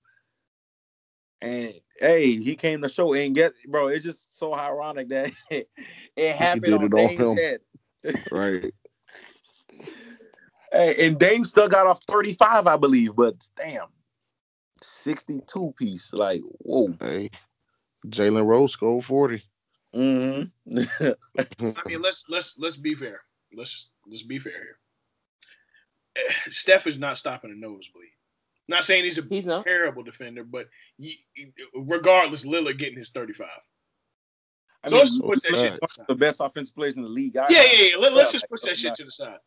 [1.42, 3.88] And hey, he came to show and get, bro.
[3.88, 7.62] It's just so ironic that it happened on it Dame's head.
[8.32, 8.74] Right.
[10.74, 13.88] Hey, and Dame still got off 35, I believe, but damn,
[14.82, 16.14] 62 piece.
[16.14, 16.96] Like, whoa.
[16.98, 17.30] Hey.
[18.08, 19.44] Jalen Rose scored 40.
[19.96, 20.78] Mm-hmm.
[21.78, 23.22] I mean, let's let's let's be fair.
[23.54, 24.78] Let's let's be fair here.
[26.18, 28.10] Eh, Steph is not stopping a nosebleed.
[28.68, 31.10] Not saying he's a He's terrible defender, but y-
[31.76, 33.48] regardless, Lillard getting his 35.
[34.84, 36.06] I So mean, let's just push that shit to the side.
[36.08, 37.36] the best offensive players in the league.
[37.38, 37.98] I- Yeah, yeah, yeah.
[37.98, 39.38] Let, us Yeah, just like, push that shit not- to the side.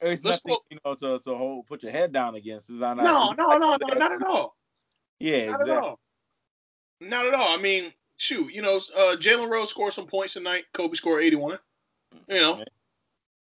[0.00, 2.70] It's Let's nothing, go- you know, to, to hold, put your head down against.
[2.70, 4.56] It's not, No, not- no, no, no, not at all.
[5.18, 5.72] Yeah, Not exactly.
[5.72, 6.00] at all.
[7.02, 7.58] Not at all.
[7.58, 10.64] I mean, shoot, you know, uh, Jalen Rose scored some points tonight.
[10.74, 11.58] Kobe scored 81.
[12.28, 12.64] You know,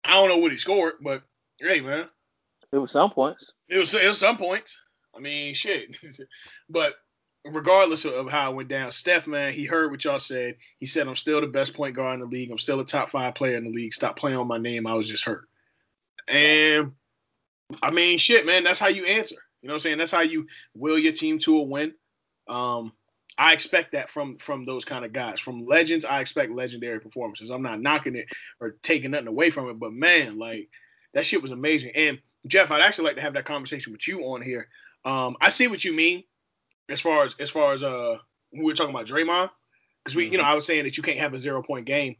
[0.04, 1.22] I don't know what he scored, but
[1.60, 2.08] hey, man,
[2.72, 3.52] It was some points.
[3.68, 4.80] it was, it was some points.
[5.14, 5.96] I mean, shit.
[6.70, 6.94] but
[7.44, 10.56] regardless of, of how it went down, Steph, man, he heard what y'all said.
[10.78, 12.50] He said, I'm still the best point guard in the league.
[12.50, 13.92] I'm still a top five player in the league.
[13.92, 14.86] Stop playing on my name.
[14.86, 15.48] I was just hurt.
[16.28, 16.92] And
[17.82, 19.36] I mean, shit, man, that's how you answer.
[19.60, 19.98] You know what I'm saying?
[19.98, 21.94] That's how you will your team to a win.
[22.48, 22.92] Um,
[23.42, 25.40] I expect that from from those kind of guys.
[25.40, 27.50] From legends, I expect legendary performances.
[27.50, 28.26] I'm not knocking it
[28.60, 30.68] or taking nothing away from it, but man, like
[31.12, 31.90] that shit was amazing.
[31.96, 34.68] And Jeff, I'd actually like to have that conversation with you on here.
[35.04, 36.22] Um, I see what you mean
[36.88, 38.18] as far as as far as uh
[38.52, 39.50] we were talking about Draymond,
[40.04, 42.14] because we, you know, I was saying that you can't have a zero point game,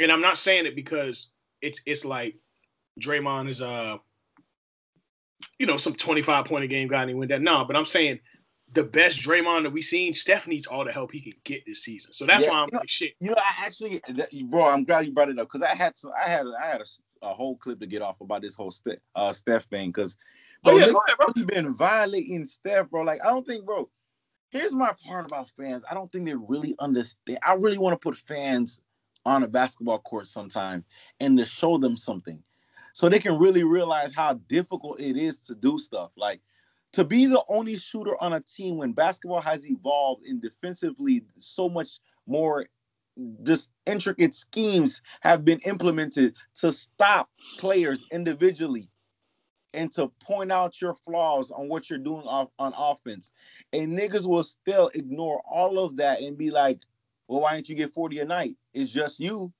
[0.00, 1.28] and I'm not saying it because
[1.60, 2.34] it's it's like
[2.98, 3.98] Draymond is uh
[5.58, 7.42] you know some 25 point a game guy and he went that.
[7.42, 8.20] No, but I'm saying
[8.72, 11.84] the best Draymond that we've seen, Steph needs all the help he can get this
[11.84, 12.12] season.
[12.12, 13.14] So that's Yeah, why I'm you know- like shit.
[13.20, 14.02] You know, I actually,
[14.44, 16.80] bro, I'm glad you brought it up because I had some, I had, I had
[16.80, 20.16] a, a whole clip to get off about this whole Steph, uh, Steph thing because
[20.64, 21.26] Oh, Bro, yeah, niggas ahead, bro.
[21.36, 23.02] really been violating Steph, bro.
[23.02, 23.88] Like, I don't think, bro.
[24.50, 25.84] Here's my part about fans.
[25.90, 27.38] I don't think they really understand.
[27.46, 28.80] I really want to put fans
[29.24, 30.84] on a basketball court sometime
[31.20, 32.42] and to show them something
[32.94, 36.10] so they can really realize how difficult it is to do stuff.
[36.16, 36.40] Like
[36.96, 41.68] to be the only shooter on a team when basketball has evolved in defensively so
[41.68, 42.64] much more
[43.42, 47.28] just intricate schemes have been implemented to stop
[47.58, 48.88] players individually
[49.74, 53.30] and to point out your flaws on what you're doing off on offense.
[53.74, 56.80] And niggas will still ignore all of that and be like,
[57.28, 58.56] well, why didn't you get 40 a night?
[58.72, 59.52] It's just you.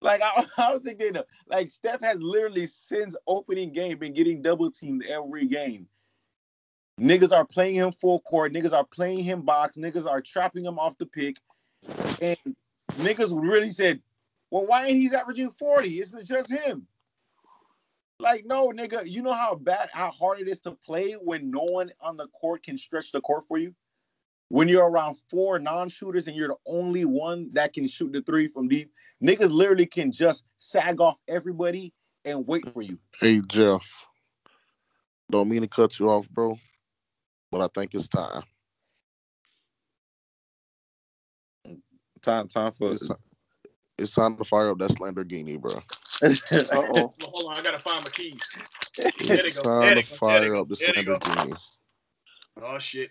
[0.00, 1.24] Like, I, I don't think they know.
[1.48, 5.88] Like, Steph has literally since opening game been getting double teamed every game.
[6.98, 8.52] Niggas are playing him full court.
[8.52, 9.76] Niggas are playing him box.
[9.76, 11.36] Niggas are trapping him off the pick.
[12.20, 12.36] And
[12.96, 14.00] niggas really said,
[14.50, 15.88] well, why ain't he's averaging 40?
[15.88, 16.86] It's just him.
[18.20, 21.64] Like, no, nigga, you know how bad, how hard it is to play when no
[21.70, 23.74] one on the court can stretch the court for you?
[24.48, 28.48] When you're around four non-shooters and you're the only one that can shoot the three
[28.48, 28.90] from deep,
[29.22, 31.92] niggas literally can just sag off everybody
[32.24, 32.98] and wait for you.
[33.20, 34.06] Hey Jeff,
[35.30, 36.58] don't mean to cut you off, bro,
[37.50, 38.42] but I think it's time.
[42.22, 43.08] Time, time for It's,
[43.96, 45.72] it's time to fire up that Lamborghini, bro.
[46.22, 47.12] Uh-oh.
[47.22, 48.40] Hold on, I gotta find my keys.
[48.96, 51.02] There they It's go, there time they to go, there fire up this there they
[51.04, 51.18] go.
[51.18, 51.56] Lamborghini.
[52.60, 53.10] Oh shit.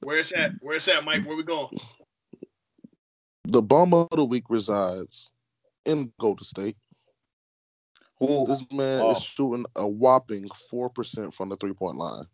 [0.00, 0.52] Where's that?
[0.60, 1.26] Where's that, Mike?
[1.26, 1.68] Where we going?
[3.44, 5.30] The bum of the week resides
[5.84, 6.76] in Golden State.
[8.18, 9.12] Who, This man Oh.
[9.12, 12.24] is shooting a whopping four percent from the three point line.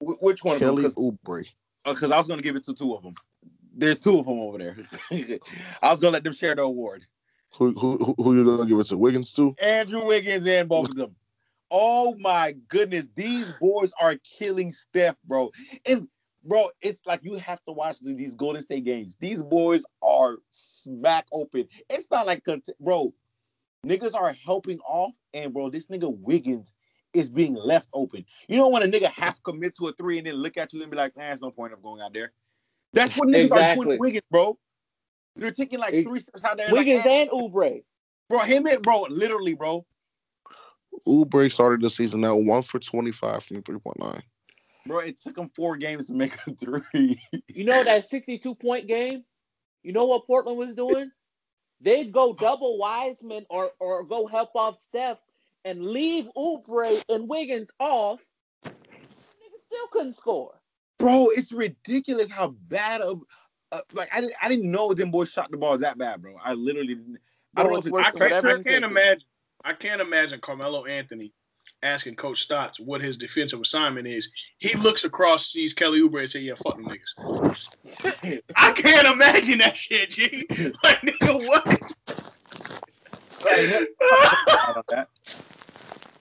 [0.00, 1.18] Wh- which one Kelly of them?
[1.24, 1.46] Oubre.
[1.84, 3.14] Uh, because I was gonna give it to two of them.
[3.74, 4.76] There's two of them over there.
[5.82, 7.06] I was gonna let them share the award.
[7.56, 8.98] Who who who- you gonna give it to?
[8.98, 9.54] Wiggins too?
[9.62, 11.16] Andrew Wiggins and both of them.
[11.70, 15.50] Oh my goodness, these boys are killing Steph, bro.
[15.86, 16.08] And
[16.44, 19.16] bro, it's like you have to watch these Golden State games.
[19.20, 21.68] These boys are smack open.
[21.88, 22.42] It's not like
[22.80, 23.14] bro,
[23.86, 26.74] niggas are helping off, and bro, this nigga Wiggins
[27.12, 28.24] is being left open.
[28.48, 30.82] You know when a nigga half commit to a three and then look at you
[30.82, 32.32] and be like, man, there's no point of going out there.
[32.92, 33.98] That's what niggas are doing Exactly.
[33.98, 34.58] Wiggins, bro.
[35.36, 36.72] They're taking like Ex- three steps out there.
[36.72, 37.82] Wiggins eh, and Oubre.
[38.28, 39.86] bro, him and bro, literally, bro.
[41.06, 43.78] Oubre started the season out one for twenty five from the three.
[44.86, 47.20] Bro, it took him four games to make a three.
[47.48, 49.24] You know that 62 point game?
[49.82, 51.10] You know what Portland was doing?
[51.80, 55.18] They'd go double Wiseman or, or go help off Steph
[55.64, 58.20] and leave Oubre and Wiggins off.
[58.64, 58.72] Niggas
[59.66, 60.60] still couldn't score.
[60.98, 63.22] Bro, it's ridiculous how bad of
[63.72, 66.34] uh, like I didn't I didn't know them boys shot the ball that bad, bro.
[66.42, 67.18] I literally didn't.
[67.56, 69.28] I don't know if it's worse I than can't, I can't imagine.
[69.64, 71.32] I can't imagine Carmelo Anthony
[71.82, 74.30] asking Coach Stotts what his defensive assignment is.
[74.58, 79.58] He looks across, sees Kelly Oubre, and say, "Yeah, fuck them niggas." I can't imagine
[79.58, 80.46] that shit, G.
[80.82, 81.80] Like, nigga, what?
[83.42, 85.08] About that.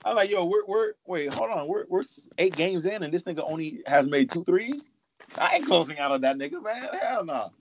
[0.06, 2.04] I'm like, yo, we're we're wait, hold on, we're we're
[2.38, 4.92] eight games in, and this nigga only has made two threes.
[5.38, 6.88] I ain't closing out on that nigga, man.
[7.02, 7.52] Hell no.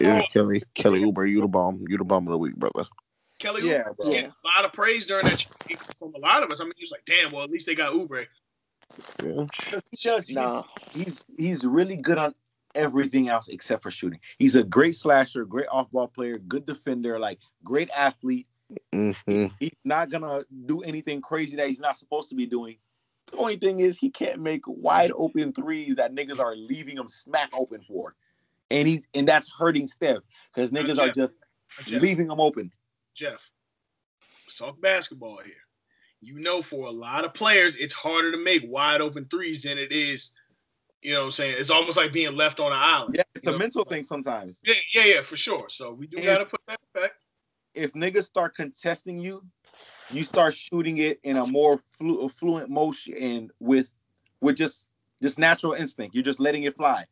[0.00, 1.84] Yeah, Kelly Kelly Oubre, you the bomb.
[1.88, 2.84] You the bomb of the week, brother.
[3.38, 4.10] Kelly Yeah, Oubre bro.
[4.10, 5.44] getting a lot of praise during that
[5.98, 6.60] from a lot of us.
[6.60, 8.26] I mean, he was like, "Damn, well, at least they got Oubre."
[9.24, 9.46] Yeah.
[9.90, 10.62] He just, he's, Nah.
[10.92, 12.34] he's he's really good on
[12.74, 14.20] everything else except for shooting.
[14.38, 18.46] He's a great slasher, great off-ball player, good defender, like great athlete.
[18.92, 19.12] hmm
[19.60, 22.76] He's not gonna do anything crazy that he's not supposed to be doing.
[23.30, 27.08] The only thing is he can't make wide open threes that niggas are leaving him
[27.08, 28.14] smack open for.
[28.70, 31.34] And he's and that's hurting Steph because niggas are just
[31.84, 32.72] Jeff, leaving him open.
[33.14, 33.50] Jeff,
[34.46, 35.54] let's talk basketball here.
[36.20, 39.78] You know, for a lot of players, it's harder to make wide open threes than
[39.78, 40.32] it is.
[41.02, 41.56] You know what I'm saying?
[41.58, 43.16] It's almost like being left on an island.
[43.16, 43.58] Yeah, it's a know?
[43.58, 44.60] mental thing sometimes.
[44.64, 45.68] Yeah, yeah, yeah, for sure.
[45.68, 47.12] So we do If- got to put that back.
[47.74, 49.42] If niggas start contesting you,
[50.10, 53.92] you start shooting it in a more flu- fluent motion and with
[54.40, 54.86] with just
[55.22, 56.14] just natural instinct.
[56.14, 57.06] You're just letting it fly.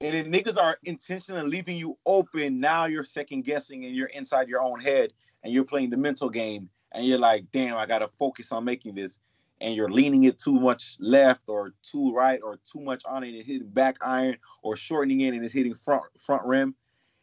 [0.00, 4.48] And if niggas are intentionally leaving you open, now you're second guessing and you're inside
[4.48, 5.12] your own head
[5.44, 8.96] and you're playing the mental game and you're like, damn, I gotta focus on making
[8.96, 9.20] this.
[9.60, 13.34] And you're leaning it too much left or too right or too much on it
[13.34, 16.74] and hitting back iron or shortening it and it's hitting front front rim.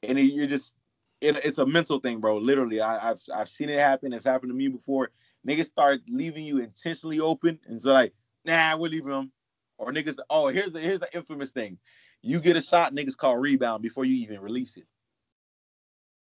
[0.04, 0.76] And it- you're just
[1.22, 2.38] it, it's a mental thing, bro.
[2.38, 4.12] Literally, I, I've I've seen it happen.
[4.14, 5.12] It's happened to me before.
[5.48, 8.14] Niggas start leaving you intentionally open, and so like,
[8.46, 9.32] nah, we're leaving them.
[9.78, 11.78] Or niggas, oh, here's the here's the infamous thing.
[12.24, 14.86] You get a shot, niggas call rebound before you even release it.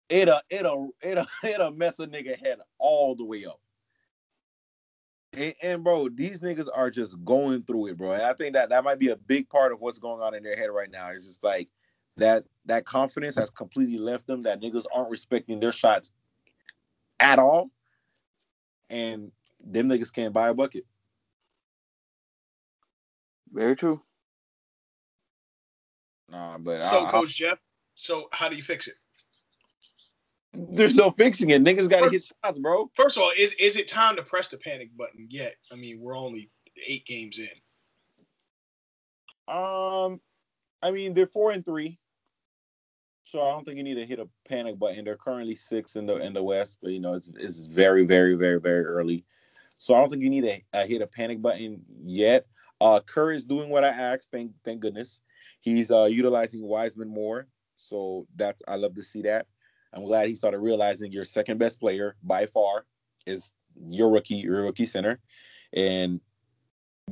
[0.08, 3.60] It'll it'll it'll it'll mess a nigga head all the way up.
[5.36, 8.12] And, and, bro, these niggas are just going through it, bro.
[8.12, 10.42] And I think that that might be a big part of what's going on in
[10.42, 11.10] their head right now.
[11.10, 11.68] It's just like
[12.16, 14.42] that that confidence has completely left them.
[14.42, 16.12] That niggas aren't respecting their shots
[17.18, 17.70] at all,
[18.90, 19.32] and
[19.64, 20.84] them niggas can't buy a bucket.
[23.52, 24.00] Very true.
[26.28, 27.58] Nah, but So, I- I- Coach Jeff,
[27.94, 28.94] so how do you fix it?
[30.54, 31.62] There's no fixing it.
[31.62, 32.90] Niggas got to hit shots, bro.
[32.94, 35.56] First of all, is is it time to press the panic button yet?
[35.72, 36.50] I mean, we're only
[36.86, 37.48] eight games in.
[39.46, 40.20] Um,
[40.82, 41.98] I mean they're four and three,
[43.24, 45.04] so I don't think you need to hit a panic button.
[45.04, 48.34] They're currently six in the in the West, but you know it's it's very very
[48.34, 49.24] very very early,
[49.76, 52.46] so I don't think you need to uh, hit a panic button yet.
[52.80, 54.30] Uh, Kerr is doing what I asked.
[54.30, 55.20] Thank thank goodness.
[55.60, 59.46] He's uh utilizing Wiseman more, so that's I love to see that.
[59.94, 62.84] I'm glad he started realizing your second best player by far
[63.26, 63.54] is
[63.88, 65.20] your rookie your rookie center,
[65.72, 66.20] and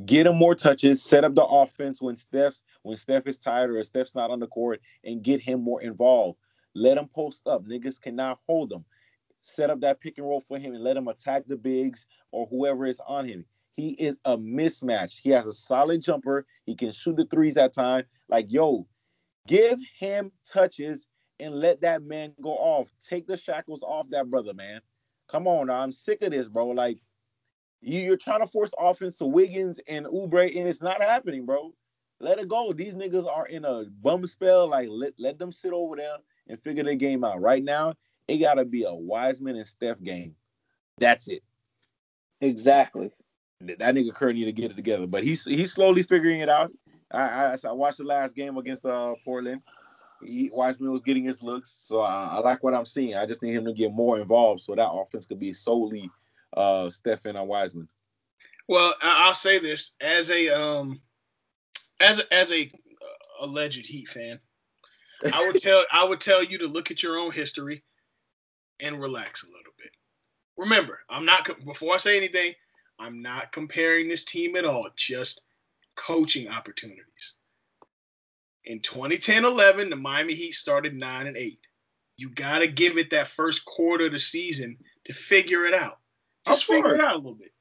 [0.04, 3.82] get him more touches, set up the offense when Steph's when Steph is tired or
[3.84, 6.38] Steph's not on the court, and get him more involved.
[6.74, 7.64] Let him post up.
[7.66, 8.84] Niggas cannot hold him.
[9.42, 12.46] Set up that pick and roll for him and let him attack the bigs or
[12.46, 13.44] whoever is on him.
[13.74, 15.20] He is a mismatch.
[15.20, 16.46] He has a solid jumper.
[16.64, 18.04] He can shoot the threes at time.
[18.28, 18.86] Like, yo,
[19.46, 21.08] give him touches
[21.42, 22.88] and let that man go off.
[23.06, 24.80] Take the shackles off that brother, man.
[25.28, 25.68] Come on.
[25.68, 26.68] I'm sick of this, bro.
[26.68, 26.98] Like,
[27.80, 31.74] you, you're trying to force offense to Wiggins and Oubre, and it's not happening, bro.
[32.20, 32.72] Let it go.
[32.72, 34.68] These niggas are in a bum spell.
[34.68, 36.16] Like, let, let them sit over there
[36.48, 37.40] and figure their game out.
[37.40, 37.94] Right now,
[38.28, 40.36] it gotta be a Wiseman and Steph game.
[40.98, 41.42] That's it.
[42.40, 43.10] Exactly.
[43.60, 45.06] That nigga Kerr need to get it together.
[45.06, 46.72] But he's he's slowly figuring it out.
[47.10, 49.62] I I, I watched the last game against uh Portland.
[50.24, 53.14] He, Wiseman was getting his looks, so I, I like what I'm seeing.
[53.14, 56.10] I just need him to get more involved so that offense could be solely
[56.56, 57.88] uh Steph and uh, Wiseman.
[58.68, 61.00] Well, I'll say this as a um
[62.00, 64.38] as as a uh, alleged Heat fan,
[65.32, 67.82] I would tell I would tell you to look at your own history
[68.80, 69.90] and relax a little bit.
[70.56, 72.52] Remember, I'm not before I say anything,
[72.98, 75.42] I'm not comparing this team at all, just
[75.96, 77.34] coaching opportunities.
[78.64, 81.58] In 2010-11, the Miami Heat started 9 and 8.
[82.16, 85.98] You got to give it that first quarter of the season to figure it out.
[86.46, 87.52] Just figure it out a little bit.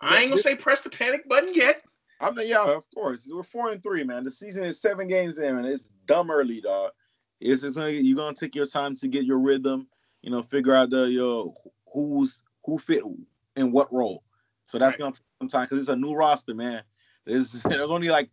[0.00, 1.82] I ain't gonna say press the panic button yet.
[2.20, 3.28] I'm the, yeah, of course.
[3.30, 4.24] We're four and three, man.
[4.24, 6.90] The season is seven games in, and it's dumb early, dog.
[7.40, 9.88] It's, it's gonna, you're gonna take your time to get your rhythm,
[10.22, 11.52] you know, figure out the your
[11.92, 13.02] who's who fit
[13.56, 14.22] in what role.
[14.64, 14.98] So that's Right.
[15.00, 16.82] gonna take some time because it's a new roster, man.
[17.26, 18.30] There's there's only like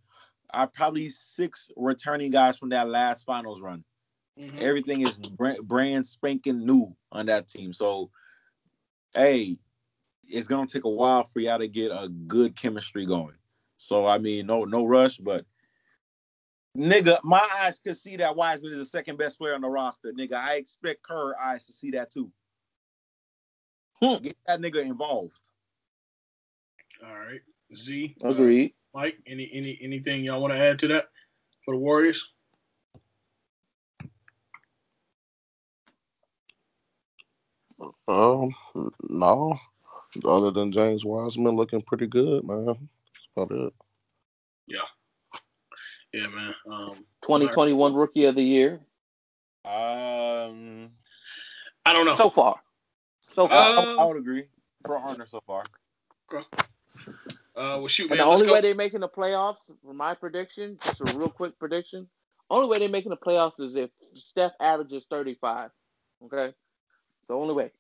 [0.54, 3.84] uh, probably six returning guys from that last finals run.
[4.38, 4.62] Mhm.
[4.62, 7.74] Everything is brand, brand spanking new on that team.
[7.74, 8.10] So,
[9.14, 9.58] hey,
[10.28, 13.36] it's gonna take a while for y'all to get a good chemistry going.
[13.78, 15.46] So I mean, no no rush, but
[16.78, 20.12] nigga, my eyes could see that Wiseman is the second best player on the roster.
[20.14, 22.32] Nigga, I expect Kerr eyes to see that too.
[24.02, 24.22] Hmm.
[24.22, 25.34] Get that nigga involved.
[27.06, 27.42] All right,
[27.76, 28.16] Z.
[28.24, 28.74] uh, Agreed.
[28.94, 31.10] Mike, any any anything y'all want to add to that
[31.64, 32.28] for the Warriors?
[38.08, 38.54] Um,
[39.08, 39.58] no.
[40.26, 42.66] Other than James Wiseman looking pretty good, man.
[42.66, 43.74] That's about it.
[44.68, 44.80] Yeah,
[46.14, 46.56] Yeah, man.
[46.70, 48.82] Um, 2021 Rookie of the Year.
[49.64, 50.90] Um,
[51.86, 52.16] I don't know.
[52.16, 52.60] So far.
[53.30, 53.78] So far.
[53.78, 54.46] Uh, I would agree
[54.86, 55.64] for Arner so far.
[57.56, 58.54] Uh, well, shoot, and the only go.
[58.54, 62.08] way they're making the playoffs, for my prediction, just a real quick prediction,
[62.50, 65.72] only way they're making the playoffs is if Steph averages 35.
[66.26, 66.54] Okay?
[67.28, 67.72] The only way.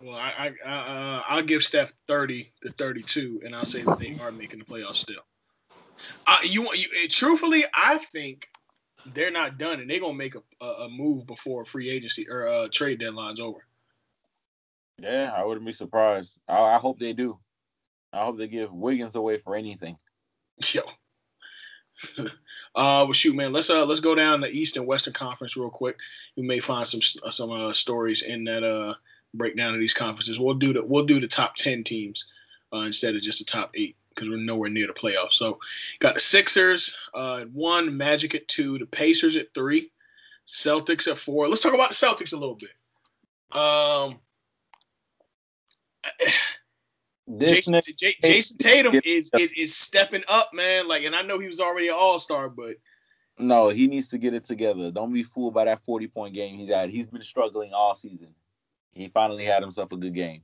[0.00, 3.98] Well, I, I, I uh, I'll give Steph thirty to thirty-two, and I'll say that
[3.98, 5.22] they are making the playoffs still.
[6.24, 8.48] I, you, you, truthfully, I think
[9.12, 12.46] they're not done, and they're gonna make a, a, a move before free agency or
[12.46, 13.58] uh, trade deadline's over.
[15.00, 16.38] Yeah, I wouldn't be surprised.
[16.48, 17.38] I, I hope they do.
[18.12, 19.98] I hope they give Wiggins away for anything.
[20.72, 20.82] Yo.
[22.18, 22.26] uh,
[22.74, 23.52] well, shoot, man.
[23.52, 25.98] Let's uh, let's go down the East and Western Conference real quick.
[26.36, 27.00] We may find some
[27.30, 28.94] some uh, stories in that uh
[29.34, 30.38] breakdown of these conferences.
[30.38, 32.24] We'll do the we'll do the top ten teams
[32.72, 35.34] uh, instead of just the top eight because we're nowhere near the playoffs.
[35.34, 35.58] So,
[36.00, 39.90] got the Sixers uh, at one, Magic at two, the Pacers at three,
[40.46, 41.48] Celtics at four.
[41.48, 42.70] Let's talk about the Celtics a little bit.
[43.56, 44.18] Um.
[47.30, 50.88] This Jayson, nigga, J- Jayson Tatum is, is is stepping up, man.
[50.88, 52.76] Like, and I know he was already an All Star, but
[53.38, 54.90] no, he needs to get it together.
[54.90, 56.88] Don't be fooled by that 40 point game he's had.
[56.90, 58.34] He's been struggling all season.
[58.92, 60.42] He finally had himself a good game.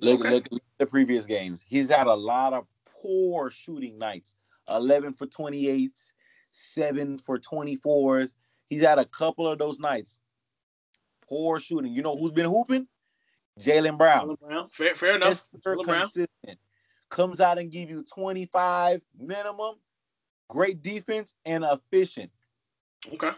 [0.00, 0.30] Look, Okay.
[0.30, 1.64] look, look at the previous games.
[1.66, 4.36] He's had a lot of poor shooting nights.
[4.68, 5.90] 11 for 28,
[6.52, 8.34] 7 for 24s.
[8.68, 10.20] He's had a couple of those nights.
[11.26, 11.92] Poor shooting.
[11.92, 12.86] You know who's been hooping?
[13.60, 14.36] Jaylen Brown.
[14.40, 14.68] Brown.
[14.70, 15.44] Fair, fair enough.
[15.56, 15.76] Mr.
[15.76, 16.00] Jaylen Brown.
[16.00, 16.58] consistent.
[17.10, 19.74] Comes out and give you 25 minimum.
[20.48, 22.30] Great defense and efficient.
[23.12, 23.32] Okay.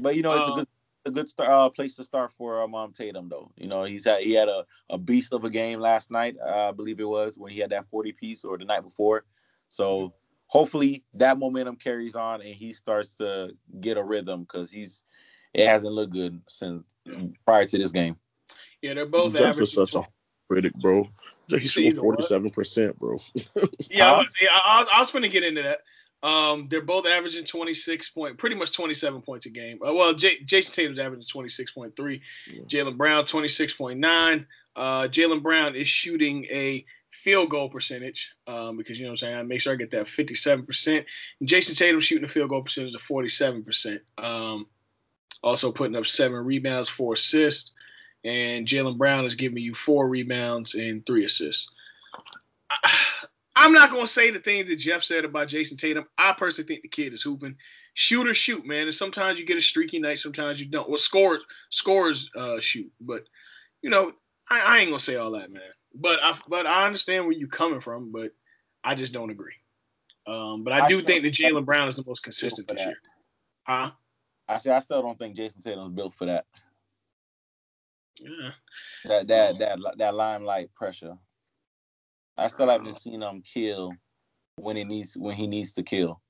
[0.00, 0.68] But you know, it's a Um, good
[1.06, 3.50] a good start, uh, place to start for um, um, Tatum though.
[3.56, 6.68] You know, he's had he had a, a beast of a game last night, uh,
[6.68, 9.24] I believe it was when he had that 40 piece or the night before.
[9.68, 10.12] So
[10.46, 15.04] hopefully that momentum carries on and he starts to get a rhythm because he's
[15.54, 16.84] it hasn't looked good since
[17.44, 18.16] prior to this game.
[18.82, 19.64] Yeah, they're both Jeff average.
[19.68, 20.02] is such a
[20.48, 21.08] critic, bro.
[21.48, 22.12] He's See, shooting you know what?
[22.16, 23.18] forty seven percent, bro.
[23.90, 25.80] Yeah, I was, yeah, I, I was going to get into that.
[26.22, 29.78] Um, they're both averaging 26 point, pretty much 27 points a game.
[29.84, 32.62] Uh, well, J- Jayson Tatum's averaging 26.3, Yeah.
[32.64, 34.46] Jaylen Brown 26.9.
[34.76, 39.28] Uh, Jaylen Brown is shooting a field goal percentage um, because you know what I'm
[39.28, 39.36] saying.
[39.38, 41.04] I make sure I get that 57%.
[41.40, 44.00] And Jayson Tatum shooting a field goal percentage of 47%.
[44.18, 44.66] Um,
[45.42, 47.72] also putting up seven rebounds, four assists,
[48.24, 51.70] and Jaylen Brown is giving you four rebounds and three assists.
[53.56, 56.06] I'm not gonna say the things that Jeff said about Jayson Tatum.
[56.16, 57.56] I personally think the kid is hooping.
[57.94, 58.84] Shoot or shoot, man.
[58.84, 60.88] And sometimes you get a streaky night, sometimes you don't.
[60.88, 63.24] Well, scores scores uh, shoot, but
[63.82, 64.12] you know,
[64.50, 65.62] I, I ain't gonna say all that, man.
[65.94, 68.32] But I but I understand where you're coming from, but
[68.84, 69.54] I just don't agree.
[70.26, 72.80] Um, but I I do still- think that Jaylen Brown is the most consistent this
[72.80, 72.96] year.
[73.64, 73.90] Huh?
[74.50, 76.44] I say I still don't think Jayson Tatum's built for that.
[78.18, 78.50] Yeah.
[79.04, 81.16] That that that that limelight pressure.
[82.36, 83.92] I still haven't seen him kill
[84.56, 86.20] when he needs when he needs to kill.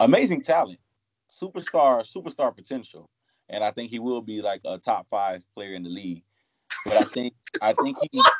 [0.00, 0.78] Amazing talent,
[1.30, 3.10] superstar, superstar potential,
[3.50, 6.22] and I think he will be like a top five player in the league.
[6.86, 8.22] But I think I think he.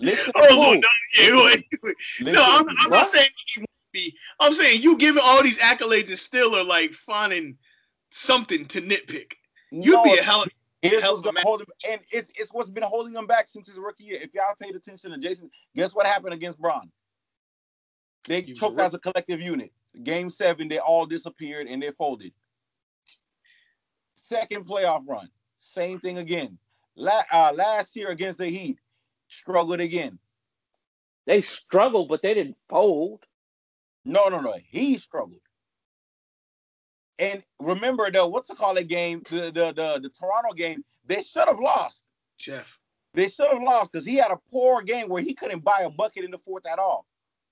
[0.00, 0.88] Listen, Oh, no,
[1.18, 1.96] yeah, wait, wait.
[2.20, 4.14] listen, No, I'm, I'm not saying he won't be.
[4.38, 7.58] I'm saying you giving all these accolades and still are like finding
[8.10, 9.34] something to nitpick.
[9.70, 10.50] You'd No, be a hell of
[10.82, 13.26] Here's hell what's of a gonna hold him, and it's it's what's been holding him
[13.26, 14.20] back since his rookie year.
[14.22, 16.90] If y'all paid attention to Jayson, guess what happened against Bron?
[18.28, 19.72] They He choked a as a collective unit.
[20.04, 22.32] Game seven, they all disappeared and they folded.
[24.14, 25.28] Second playoff run,
[25.58, 26.58] same thing again.
[26.94, 28.78] La- uh, last year against the Heat,
[29.28, 30.18] struggled again.
[31.26, 33.26] They struggled, but they didn't fold.
[34.04, 35.40] No, no, no, he struggled.
[37.18, 39.22] And remember though, what's the call it game?
[39.28, 42.04] The the the, the Toronto game, they should have lost.
[42.38, 42.78] Jeff.
[43.14, 45.90] They should have lost because he had a poor game where he couldn't buy a
[45.90, 47.06] bucket in the fourth at all.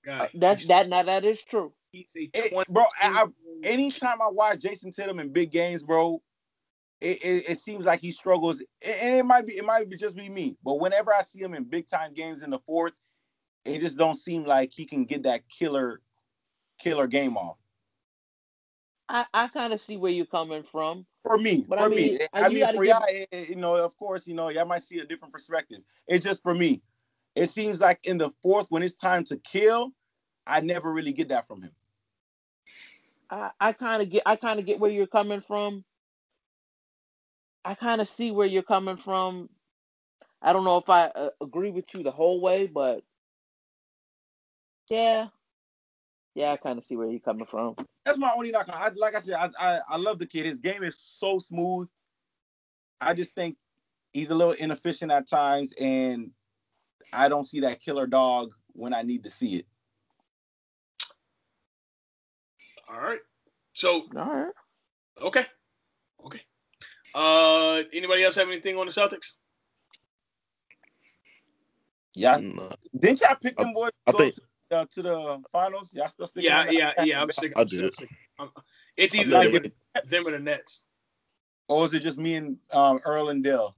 [0.05, 0.27] Guy, Uh,
[0.67, 1.73] that now that is true.
[1.91, 3.25] he's a It- bro, I, I,
[3.63, 6.21] anytime I watch Jayson Tatum in big games, bro,
[7.01, 8.61] it, it, it seems like he struggles.
[8.81, 11.53] And it might be it might be just be me, but whenever I see him
[11.53, 12.93] in big time games in the fourth,
[13.65, 15.99] it just don't seem like he can get that killer
[16.79, 17.57] killer game off.
[19.09, 21.05] I, I kind of see where you're coming from.
[21.23, 23.75] For me, But for I mean, me, I mean, for y'all, it- it- you know,
[23.77, 25.79] of course, you know, y'all might see a different perspective.
[26.07, 26.81] It's just for me.
[27.35, 29.93] It seems like in the fourth, when it's time to kill,
[30.47, 31.71] I never really get that from him.
[33.29, 35.83] I, I kind of get I kind of get where you're coming from.
[37.65, 39.49] I kind of see where you're coming from.
[40.41, 43.03] I don't know if I uh, agree with you the whole way, but
[44.89, 45.27] yeah,
[46.37, 47.75] yeah, I kind of see where you're coming from.
[48.05, 48.69] That's my only knock.
[48.71, 50.45] I, like I said, I, I I love the kid.
[50.45, 51.89] His game is so smooth.
[53.01, 53.57] I just think
[54.13, 56.29] he's a little inefficient at times, and
[57.11, 59.65] I don't see that killer dog when I need to see it.
[62.87, 63.19] All right.
[63.73, 64.53] So All right.
[65.23, 65.45] okay,
[66.23, 66.41] okay.
[67.15, 69.33] Uh, anybody else have anything on the Celtics?
[72.13, 74.41] Yeah, Nah, didn't y'all pick them boys I to think- to,
[74.71, 75.93] uh, to the finals?
[75.93, 76.73] Y'all still sticking Yeah, on that?
[76.73, 77.21] yeah, yeah.
[77.21, 77.53] I'm sick.
[77.55, 77.95] I I'm still did.
[77.95, 78.09] sick.
[78.39, 78.51] I'm-
[78.95, 80.83] it's either think them, it- or, them or the Nets.
[81.67, 83.75] Or is it just me and um, Earl and Dell?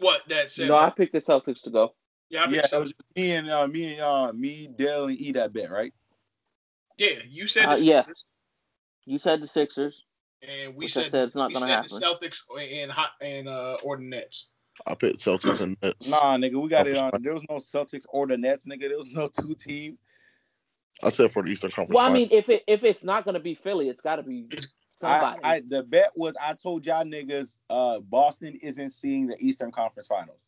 [0.00, 0.68] What that said?
[0.68, 1.94] No, I picked the Celtics to go.
[2.30, 5.06] yeah, I Yeah, think it was just me and uh, me and uh, me, Dell,
[5.06, 5.92] and E that bet, right?
[6.98, 7.18] yeah.
[7.28, 8.00] You said the Uh, yeah.
[8.00, 8.24] Sixers,
[9.06, 10.04] You said the Sixers,
[10.42, 11.88] and we which said, said it's not going to happen.
[11.88, 14.50] the Celtics and hot and uh or the Nets.
[14.86, 16.10] I picked Celtics and Nets.
[16.10, 17.10] Nah, nigga, we got it on.
[17.20, 18.88] There was no Celtics or the Nets, nigga.
[18.88, 19.98] There was no two team.
[21.02, 21.94] I said for the Eastern Conference.
[21.96, 24.22] Well, I mean, if it if it's not going to be Philly, it's got to
[24.22, 24.68] be It's-
[25.04, 25.40] I, somebody.
[25.42, 30.06] I the bet was I told y'all niggas uh Boston isn't seeing the Eastern Conference
[30.06, 30.46] Finals.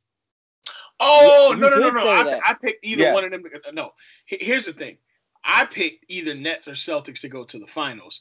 [1.00, 2.08] Oh You no no no did no!
[2.08, 2.40] I.
[2.44, 3.14] I picked either Yeah.
[3.14, 3.42] one of them.
[3.72, 3.90] No,
[4.26, 4.98] here's the thing.
[5.44, 8.20] I picked either Nets or Celtics to go to the finals,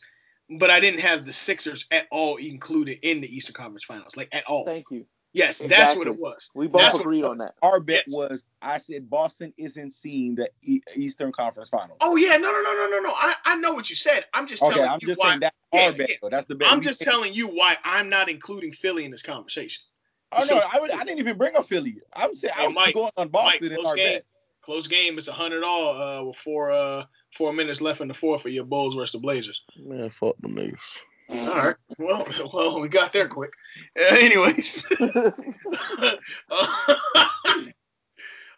[0.57, 4.29] but I didn't have the Sixers at all included in the Eastern Conference Finals, like
[4.31, 4.65] at all.
[4.65, 5.05] Thank you.
[5.34, 6.51] Yes, that's what it was.
[6.53, 7.55] We both That's what- agreed on that.
[7.63, 8.15] Our bet Yes.
[8.15, 11.97] was I said Boston isn't seeing the e- Eastern Conference Finals.
[12.01, 13.13] Oh yeah, no, no, no, no, no, no.
[13.17, 14.25] I, I know what you said.
[14.36, 15.29] I'm just okay, telling I'm you just why.
[15.29, 16.09] saying that's Yeah, our bet.
[16.21, 16.29] yeah.
[16.29, 16.71] That's the bet.
[16.71, 17.11] I'm we just made.
[17.11, 19.84] telling you why I'm not including Philly in this conversation.
[20.31, 21.95] Oh so- no, I, would, I didn't even bring up Philly.
[22.15, 24.13] I'm saying Hey, I'm Mike, going on Mike, Boston in close our game.
[24.17, 24.25] bet.
[24.61, 25.17] Close game.
[25.17, 27.05] It's a hundred all uh, with four uh
[27.36, 29.63] four minutes left in the fourth for your Bulls versus the Blazers.
[29.77, 30.99] Man, fuck them niggas.
[31.30, 31.76] All right.
[31.97, 33.53] Well, well, we got there quick.
[33.99, 34.86] Uh, anyways,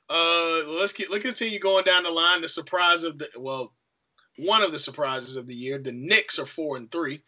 [0.10, 2.42] uh, let's get let's continue going down the line.
[2.42, 3.74] The surprise of the well,
[4.38, 5.78] one of the surprises of the year.
[5.78, 7.22] The Knicks are four and three.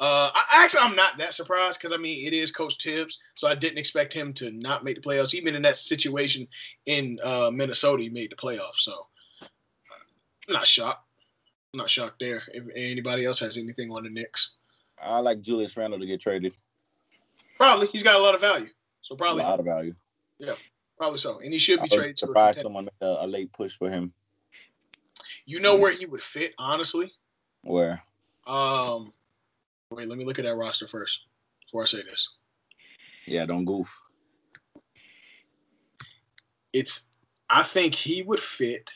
[0.00, 3.46] Uh, I, actually, I'm not that surprised because I mean it is Coach Thibs, so
[3.46, 5.34] I didn't expect him to not make the playoffs.
[5.34, 6.48] Even in that situation
[6.86, 8.78] in uh, Minnesota, he made the playoffs.
[8.78, 9.06] So,
[10.48, 11.06] I'm not shocked.
[11.72, 12.42] I'm not shocked there.
[12.48, 14.56] If anybody else has anything on the Knicks,
[15.04, 16.52] I like Julius Randle to get traded.
[17.56, 18.68] probably he's got a lot of value.
[19.02, 19.94] So probably A lot of value.
[20.38, 20.54] Yeah,
[20.96, 23.90] probably so, and he should be was traded to a someone a late push for
[23.90, 24.12] him.
[25.46, 27.12] You know where he would fit, honestly.
[27.62, 28.02] Where?
[28.46, 29.12] Um,
[29.90, 31.26] wait, let me look at that roster first
[31.64, 32.30] before I say this.
[33.26, 34.00] Yeah, don't goof.
[36.72, 37.08] It's,
[37.48, 38.90] I think he would fit.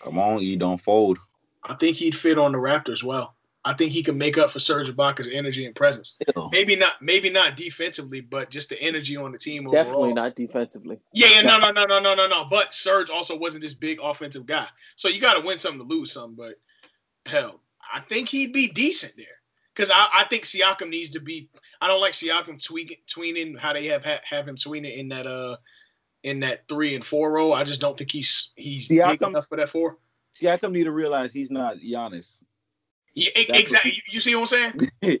[0.00, 1.18] Come on, you don't fold.
[1.64, 3.34] I think he'd fit on the Raptors well.
[3.64, 6.16] I think he can make up for Serge Ibaka's energy and presence.
[6.34, 6.48] Ew.
[6.50, 9.84] Maybe not, maybe not defensively, but just the energy on the team overall.
[9.84, 10.98] Definitely not defensively.
[11.14, 12.44] Yeah, yeah, no, no, no, no, no, no, no.
[12.50, 15.94] But Serge also wasn't this big offensive guy, so you got to win something to
[15.94, 16.34] lose something.
[16.34, 16.54] But
[17.30, 17.60] hell,
[17.92, 19.26] I think he'd be decent there
[19.74, 21.48] because I, I think Siakam needs to be.
[21.80, 25.56] I don't like Siakam tweaking, tweening how they have have him tweening in that uh
[26.24, 27.52] in that three and four row.
[27.52, 29.98] I just don't think he's he's big Siakam- enough for that four.
[30.34, 32.42] Siakam need to realize he's not Giannis.
[33.14, 33.92] Yeah, exactly.
[33.92, 35.20] You, you see what I'm saying?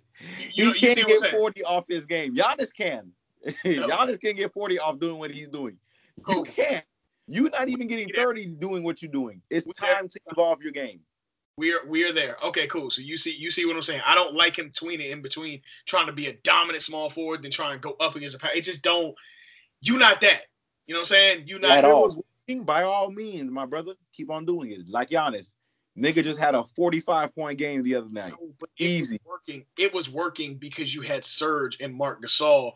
[0.54, 1.34] You, you, can't see what I'm get saying?
[1.34, 2.36] 40 off his game.
[2.36, 3.10] Giannis can.
[3.64, 5.76] Giannis can get 40 off doing what he's doing.
[6.28, 6.84] You can't.
[7.26, 9.42] You're not even getting 30 doing what you're doing.
[9.50, 9.94] It's We there.
[9.94, 11.00] time to evolve your game.
[11.56, 12.36] We're we're there.
[12.44, 12.90] Okay, cool.
[12.90, 14.00] So you see you see what I'm saying.
[14.06, 17.50] I don't like him tweening in between trying to be a dominant small forward, then
[17.50, 18.52] trying to go up against the power.
[18.54, 19.14] It just don't.
[19.82, 20.42] You not that.
[20.86, 21.44] You know what I'm saying?
[21.46, 22.14] You not At all.
[22.48, 24.88] working, by all means, my brother, keep on doing it.
[24.88, 25.56] Like Giannis.
[25.98, 28.32] Nigga just had a 45 point game the other night.
[28.32, 29.20] No, but it Easy.
[29.24, 29.64] Was working.
[29.78, 32.72] It was working because you had Serge and Marc Gasol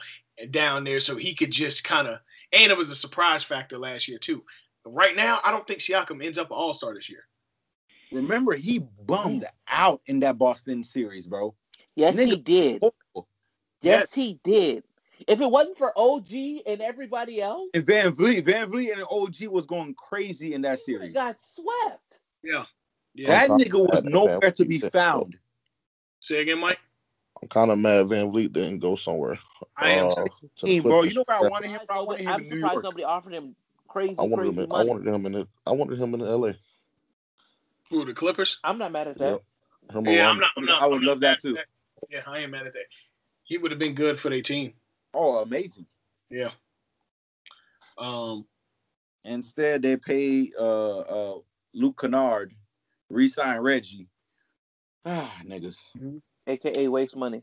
[0.51, 2.19] down there, so he could just kind of.
[2.53, 4.45] And it was a surprise factor last year too.
[4.85, 7.25] But right now, I don't think Siakam ends up an All Star this year.
[8.13, 11.55] Remember, he bummed out in that Boston series, bro.
[11.97, 12.83] Yes, he did.
[12.83, 13.29] Horrible.
[13.81, 14.85] Yes, he did.
[15.27, 16.31] If it wasn't for OG
[16.67, 20.85] and everybody else, And VanVleet, Van Vliet and OG was going crazy in that he
[20.85, 21.15] series.
[21.15, 22.21] got swept.
[22.45, 22.65] Yeah.
[23.17, 23.29] Yeah.
[23.29, 25.39] That nigga was nowhere to be found.
[26.21, 26.79] Say again, Mike.
[27.43, 29.39] I'm kind of mad VanVleet didn't go somewhere.
[29.77, 30.07] I am.
[30.07, 30.15] uh,
[30.57, 31.81] to Hey, bro, you know where I wanted him?
[31.89, 32.85] I wanted him I'm in New surprised York.
[32.85, 33.57] somebody offered him
[33.89, 34.65] crazy, I wanted crazy him.
[34.65, 35.33] In, I wanted him in.
[35.33, 36.57] The, I wanted him in L.A.
[37.91, 38.59] Who the Clippers?
[38.65, 39.31] I'm not mad at that.
[39.33, 39.43] Yep.
[39.93, 40.51] Him Yeah, I'm not.
[40.57, 41.59] I'm not I would I'm love that mad at too.
[42.11, 42.85] Yeah, I am mad at that.
[43.45, 44.73] He would have been good for their team.
[45.15, 45.87] Oh, amazing.
[46.31, 46.51] Yeah.
[47.99, 48.47] Um.
[49.25, 51.39] Instead, they pay uh uh
[51.75, 52.53] Luke Kennard,
[53.11, 54.09] re-sign Reggie.
[55.05, 55.79] Ah, niggas.
[56.47, 57.43] AKA waste money.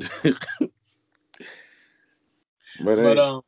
[2.82, 3.42] But, But um,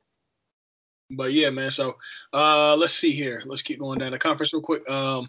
[1.10, 1.70] but yeah, man.
[1.72, 1.96] So
[2.32, 3.42] uh, let's see here.
[3.44, 4.88] Let's keep going down the conference real quick.
[4.88, 5.28] Um,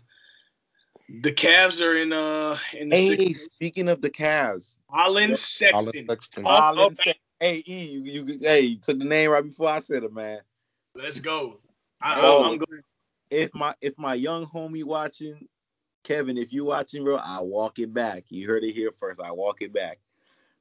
[1.22, 3.50] the Cavs are in uh in the hey, sixth.
[3.56, 5.38] speaking of the Cavs, Collin Yep.
[5.40, 5.82] Sexton.
[5.94, 6.46] Collin Sexton.
[6.46, 9.70] Off Collin of- said, hey E, you, you hey, you took the name right before
[9.70, 10.42] I said it, man.
[10.94, 11.58] Let's go.
[12.02, 12.44] I, Oh.
[12.44, 12.82] I'm, I'm glad.
[13.32, 15.48] If my if my young homie watching,
[16.08, 18.24] Kevin, if you watching, bro, I walk it back.
[18.30, 19.20] You heard it here first.
[19.20, 19.98] I walk it back.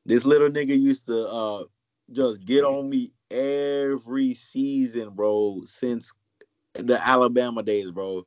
[0.05, 1.65] This little nigga used to uh
[2.11, 6.13] just get on me every season, bro, since
[6.75, 8.27] the Alabama days, bro.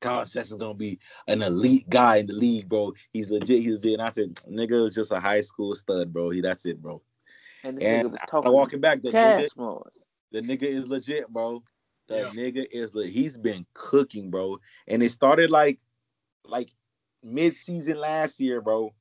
[0.00, 0.98] Collin Sexton's gonna be
[1.28, 2.92] an elite guy in the league, bro.
[3.12, 3.62] He's legit.
[3.62, 3.94] He's legit.
[3.94, 6.30] And I said, nigga is just a high school stud, bro.
[6.30, 7.00] He that's it, bro.
[7.62, 9.02] And this And I talking walk it back.
[9.02, 9.48] The nigga,
[10.32, 11.62] the nigga is legit, bro.
[12.08, 12.30] The Yeah.
[12.30, 14.58] nigga is le- he's been cooking, bro.
[14.88, 15.78] And it started like
[16.44, 16.70] like
[17.22, 18.94] mid-season last year, bro.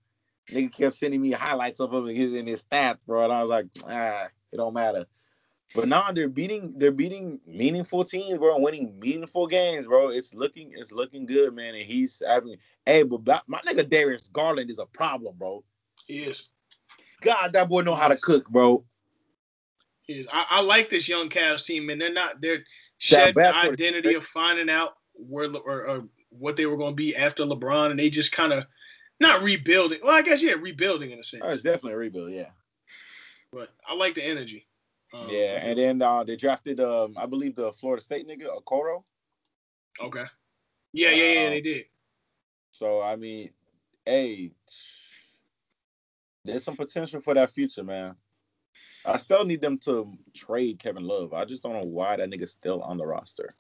[0.52, 3.26] Nigga kept sending me highlights of him and his in his stats, bro.
[3.26, 5.06] And I was like, ah, it don't matter.
[5.76, 10.10] But now they're beating they're beating meaningful teams, bro, and winning meaningful games, bro.
[10.10, 11.76] It's looking it's looking good, man.
[11.76, 15.64] And he's having hey, but my nigga Darius Garland is a problem, bro.
[16.06, 16.48] He is.
[17.22, 18.86] God, that boy know how to cook, bro.
[20.04, 20.28] He is.
[20.32, 22.40] I, I like this young Cavs team, and they're not.
[22.40, 22.64] They're
[22.98, 26.08] shedding the identity of finding out where or, or
[26.40, 28.66] what they were going to be after LeBron, and they just kind of
[29.20, 30.00] not rebuilding.
[30.04, 31.44] Well, I guess yeah, rebuilding in a sense.
[31.46, 32.50] Oh, it's definitely a rebuild, yeah.
[33.52, 34.68] but I like the energy.
[35.14, 39.04] Um, Yeah, and then uh, they drafted, um, I believe, the Florida State nigga, Okoro.
[40.02, 40.26] okay.
[40.94, 41.48] Yeah, yeah, yeah.
[41.48, 41.86] Uh, They did.
[42.72, 43.52] So I mean,
[44.06, 44.52] hey,
[46.46, 48.16] there's some potential for that future, man.
[49.06, 51.34] I still need them to trade Kevin Love.
[51.34, 53.56] I just don't know why that nigga's still on the roster.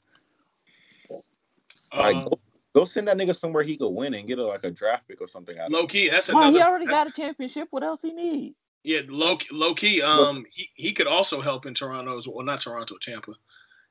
[1.93, 2.39] Like, Um, go,
[2.75, 5.21] go send that nigga somewhere he could win and get a, like a draft pick
[5.21, 6.57] or something out low key, that's Why another.
[6.57, 7.67] he already got a championship?
[7.71, 8.55] What else he need?
[8.83, 10.01] Yeah, low low key.
[10.01, 12.45] Um, he, he could also help in Toronto as well.
[12.45, 13.33] Not Toronto, Tampa.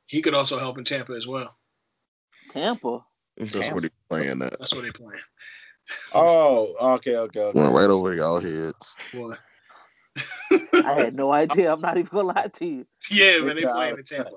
[0.06, 1.56] He could also help in Tampa as well.
[2.50, 3.04] Tampa.
[3.36, 3.74] That's Damn.
[3.74, 4.58] what he playing at.
[4.58, 5.20] That's what they playing.
[6.14, 7.60] Oh, okay, okay, okay.
[7.60, 8.96] Went right over y'all heads.
[9.14, 9.34] Boy.
[10.84, 11.72] I had no idea.
[11.72, 12.86] I'm not even gonna lie to you.
[13.08, 14.36] yeah, man, they Yeah, playing in I- Tampa.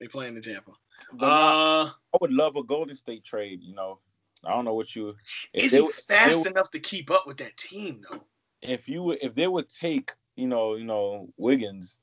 [0.00, 0.70] They playing in Tampa.
[1.12, 3.62] But I- Uh, I would love a Golden State trade.
[3.62, 4.00] You know,
[4.44, 5.14] I don't know what you.
[5.52, 8.20] If is they he fast they enough to keep up with that team though?
[8.62, 11.98] if you would, if they would take, you know, you know, Wiggins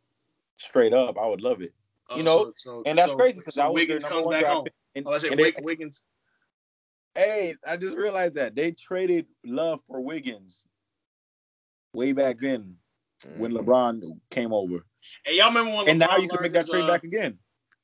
[0.58, 1.74] straight up, I would love it.
[2.10, 4.12] Oh, You know, so, so, And that's so- crazy because so I was Wiggins their
[4.12, 4.68] comes back home.
[4.96, 6.04] And, Oh, I said and they- Wig- Wiggins.
[7.16, 10.68] hey, I just realized that they traded Love for Wiggins
[11.94, 12.78] way back then
[13.38, 13.60] when Mm.
[13.66, 14.86] LeBron came over,
[15.26, 15.90] Hey, y'all remember when?
[15.90, 17.40] and now you can make that his, trade uh, back again.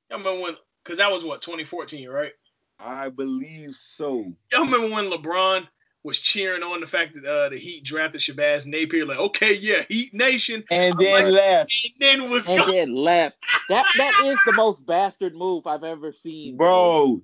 [0.10, 0.58] Y'all remember when?
[0.90, 2.32] Because that was what 2014, right?
[2.80, 4.34] I believe so.
[4.52, 5.68] Y'all remember when LeBron
[6.02, 9.06] was cheering on the fact that uh, the Heat drafted Shabazz Napier?
[9.06, 12.72] Like, okay, yeah, Heat Nation, And I'm then like- left, and then was And gone.
[12.72, 13.38] then left.
[13.70, 16.58] That that is the most bastard move I've ever seen.
[16.58, 16.68] bro.
[16.72, 17.22] Oh,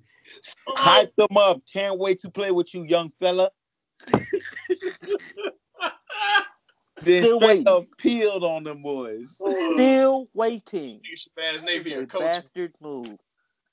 [0.68, 1.58] Hype them up.
[1.72, 3.50] Can't wait to play with you, young fella.
[7.02, 7.68] Then Still straight waiting.
[7.68, 9.34] up peeled on them boys.
[9.36, 11.02] Still waiting.
[11.14, 12.22] Shabazz Napier, coach.
[12.22, 13.18] bastard move.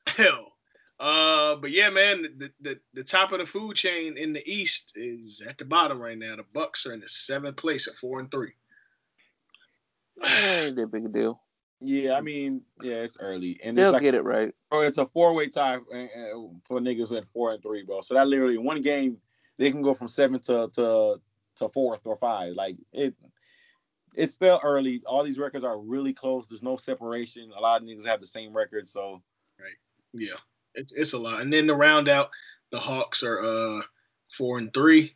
[0.07, 0.53] Hell.
[0.99, 4.93] Uh, but yeah, man, the, the the top of the food chain in the East
[4.95, 6.35] is at the bottom right now.
[6.35, 8.53] The Bucks are in the seventh place at four and three.
[10.21, 11.41] That ain't that big a deal.
[11.81, 14.53] Yeah, I mean, yeah, it's early, and They'll it's like get it right.
[14.69, 17.99] bro, it's a four way tie uh, uh, for niggas with four and three, bro.
[18.01, 19.17] So that literally one game
[19.57, 21.19] they can go from seven to to
[21.57, 22.53] to fourth or five.
[22.53, 23.13] Like it,
[24.15, 25.01] it's still early.
[25.05, 26.47] All these records are really close.
[26.47, 27.51] There's no separation.
[27.57, 29.21] A lot of niggas have the same record, so
[30.13, 30.35] Yeah,
[30.75, 31.41] it's it's a lot.
[31.41, 32.29] And then to round out,
[32.71, 33.81] the Hawks are uh
[34.37, 35.15] four and three.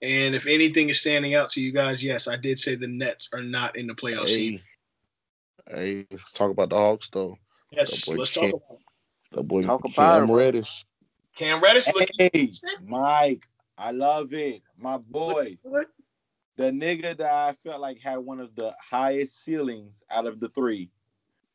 [0.00, 3.30] And if anything is standing out to you guys, yes, I did say the Nets
[3.32, 4.28] are not in the playoffs.
[4.28, 4.62] Hey,
[5.68, 7.36] hey, let's talk about the Hawks though.
[7.72, 8.78] Yes, let's talk about.
[9.32, 10.32] The boy Talk about Cam.
[10.32, 10.86] Reddish.
[11.36, 12.50] Cam Reddish looking hey,
[12.84, 15.58] Mike, I love it, my boy.
[15.62, 15.86] good.
[16.56, 20.48] the nigga that I felt like had one of the highest ceilings out of the
[20.48, 20.90] three,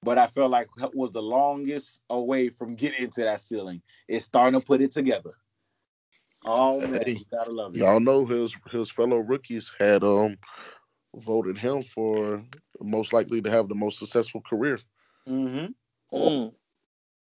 [0.04, 4.60] but I felt like was the longest away from getting to that ceiling It's starting
[4.60, 5.34] to put it together.
[6.46, 7.80] Oh man, Hey, you gotta love it.
[7.80, 10.38] Y'all know his his fellow rookies had um
[11.16, 12.44] voted him for
[12.82, 14.80] most likely to have the most successful career.
[15.28, 16.18] Mm-hmm.
[16.18, 16.54] Mm.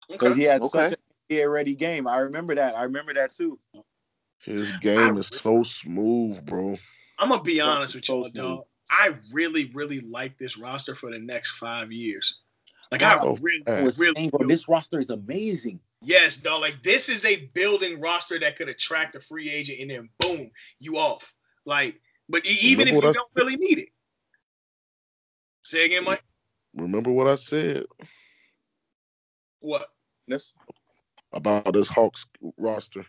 [0.09, 0.41] Because Okay.
[0.41, 0.89] he had Okay.
[0.89, 0.99] such
[1.30, 2.07] a ready game.
[2.07, 2.76] I remember that.
[2.76, 3.59] I remember that too.
[4.45, 6.76] His game is so smooth, bro.
[7.18, 8.64] I'm gonna be Fucking honest with y'all, dog.
[8.91, 12.41] I really, really like this roster for the next five years.
[12.93, 13.66] Like Oh, I really.
[13.66, 15.80] I was really, saying, this roster is amazing.
[16.03, 16.61] yes, dog.
[16.61, 20.51] Like this is a building roster that could attract a free agent, and then boom,
[20.78, 21.32] you off.
[21.64, 23.88] Like, but even if you I don't really need it.
[25.64, 26.22] Say again, Mike.
[26.74, 27.84] Remember what I said
[29.61, 29.88] What?
[30.28, 30.55] Let's
[31.32, 32.26] about this Hawks
[32.59, 33.07] roster?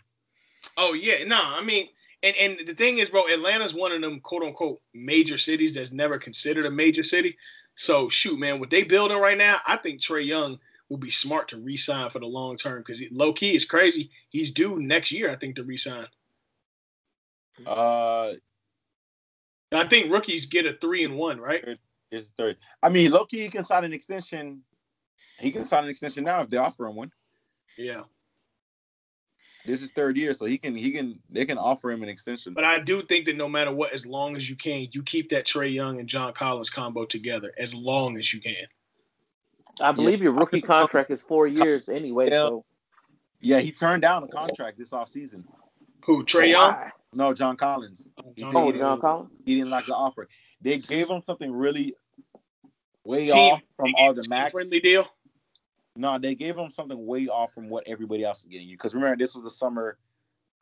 [0.78, 1.90] Oh yeah, no, I mean,
[2.24, 5.92] and and the thing is, bro, Atlanta's one of them quote unquote major cities that's
[5.92, 7.36] never considered a major city.
[7.76, 10.60] So shoot, man, what they building right now, I think Trae Young
[10.90, 14.12] will be smart to re-sign for the long term because low key is crazy.
[14.30, 16.08] He's due next year, I think, to re-sign.
[17.66, 18.34] uh
[19.72, 21.80] And I think rookies get a three and one, right?
[22.12, 22.58] it's third.
[22.82, 24.62] I mean, Loki he can sign an extension.
[25.40, 27.12] He can sign an extension now if they offer him one.
[27.78, 28.04] Yeah,
[29.66, 32.54] This is third year, so he can he can they can offer him an extension.
[32.54, 35.30] but I do think that no matter what, as long as you can, you keep
[35.30, 38.66] that Trae Young and John Collins combo together as long as you can.
[39.82, 42.26] I believe your rookie contract is four years anyway.
[42.30, 42.48] Yeah.
[42.48, 42.66] So
[43.40, 45.44] Yeah, he turned down a contract this offseason.
[46.06, 46.72] Who Trae Young?
[46.72, 46.92] Why?
[47.14, 48.06] No, John Collins.
[48.18, 49.32] Oh, oh, he John said he Oh, didn't- John Collins.
[49.46, 50.28] He didn't like the offer.
[50.62, 51.96] They gave him something really
[53.06, 54.52] way Team- off from all the max.
[54.52, 55.08] friendly deal.
[55.96, 58.68] No, they gave him something way off from what everybody else is getting.
[58.68, 58.76] you.
[58.76, 59.98] Because remember, this was the summer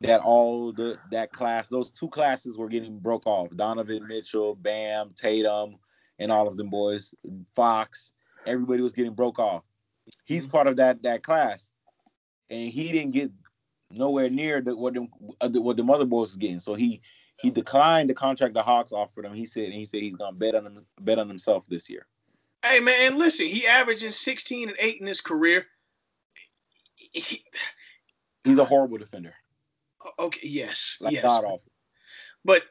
[0.02, 3.50] that all the that class, those two classes were getting broke off.
[3.56, 5.78] Donovan Mitchell, Bam, Tatum,
[6.20, 7.14] and all of them boys,
[7.56, 8.12] Fox,
[8.46, 9.64] everybody was getting broke off.
[10.26, 11.74] He's part of that that class,
[12.50, 13.32] and he didn't get
[13.92, 15.08] nowhere near the, what them
[15.40, 16.60] uh, the, what the mother boys was getting.
[16.60, 17.02] So he
[17.42, 19.34] He declined the contract the Hawks offered him.
[19.34, 22.06] He said he said he's gonna bet on him, bet on himself this year.
[22.64, 25.66] Hey man, listen, he averages 16 and 8 in his career.
[26.95, 27.43] He-
[28.43, 29.34] He's a horrible defender,
[30.18, 31.24] okay, yes, like yes.
[31.24, 31.72] god awful.
[32.43, 32.64] But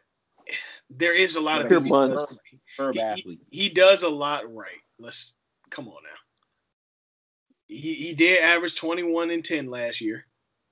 [0.88, 2.41] there is a lot of Pure things he buns.
[2.76, 3.22] does.
[3.24, 4.80] He- He does a lot right.
[4.99, 5.34] Let's
[5.70, 6.09] come on now.
[7.68, 10.24] He he did average 21 and 10 last year.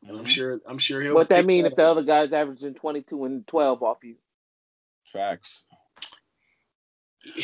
[0.02, 0.24] And I'm mm-hmm.
[0.26, 1.76] sure I'm sure he'll What that pick mean if up.
[1.76, 4.16] the other guy's averaging 22 and 12 off you?
[5.04, 5.66] Facts.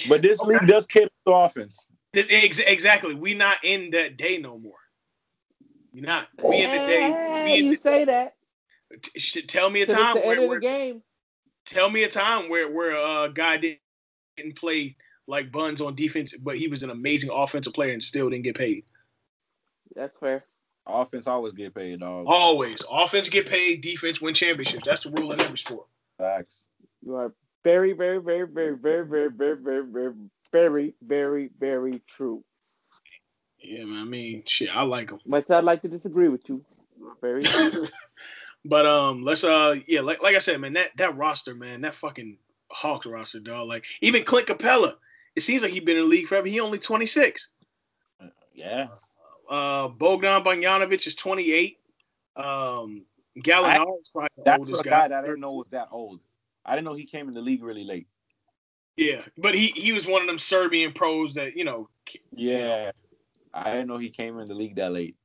[0.08, 1.86] But this league does cater to offense.
[2.12, 3.14] This- ex- exactly.
[3.14, 4.74] We not in that day no more.
[5.92, 6.28] We not.
[6.42, 7.42] We in the day.
[7.44, 8.34] We in you the, say that.
[9.02, 11.02] t- sh- tell me a 'cause it's time the end where, the where game.
[11.66, 12.92] tell me a time where where
[13.24, 13.80] a guy didn't,
[14.36, 18.28] didn't play like buns on defense, but he was an amazing offensive player and still
[18.28, 18.84] didn't get paid.
[19.94, 20.44] That's fair.
[20.86, 22.26] Offense always get paid, dog.
[22.28, 24.84] Always, offense get paid, defense win championships.
[24.84, 25.86] That's the rule in every sport.
[26.18, 26.68] Facts.
[27.02, 27.32] You are
[27.64, 30.14] very, very, very, very, very, very, very, very, very,
[30.52, 32.44] very, very, very true.
[33.58, 34.02] Yeah, man.
[34.02, 35.18] I mean, shit, I like him.
[35.26, 36.62] Much I'd like to disagree with you.
[37.20, 37.44] Very
[38.64, 41.94] but um, let's uh, yeah, like like I said, man, that that roster, man, that
[41.94, 42.38] fucking
[42.70, 43.68] Hawks roster, dog.
[43.68, 44.94] Like even Clint Capela,
[45.34, 46.46] it seems like he's been in the league forever.
[46.46, 47.48] He only twenty six.
[48.54, 48.88] Yeah.
[49.48, 51.78] Uh, Bogdan Bogdanovic is twenty eight.
[52.36, 53.04] Um,
[53.38, 54.90] Gallinari is probably the That's oldest a guy.
[54.90, 56.20] guy that I didn't know was that old.
[56.64, 58.06] I didn't know he came in the league really late.
[58.96, 61.88] Yeah, but he he was one of them Serbian pros that you know.
[62.32, 62.92] Yeah.
[63.52, 65.16] I didn't know he came in the league that late.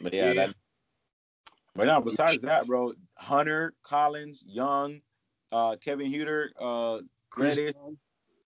[0.00, 0.46] But yeah, Yeah.
[0.46, 0.54] that
[1.74, 5.00] but no, besides that, bro, Hunter, Collins, Young,
[5.50, 7.00] uh, Kevin Huerter, uh,
[7.36, 7.74] Reddish,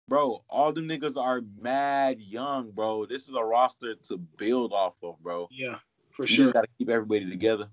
[0.07, 3.05] bro, all them niggas are mad young, bro.
[3.07, 5.47] This is a roster to build off of, bro.
[5.51, 5.80] Yeah,
[6.11, 6.45] for You sure.
[6.45, 7.69] just gotta keep everybody together.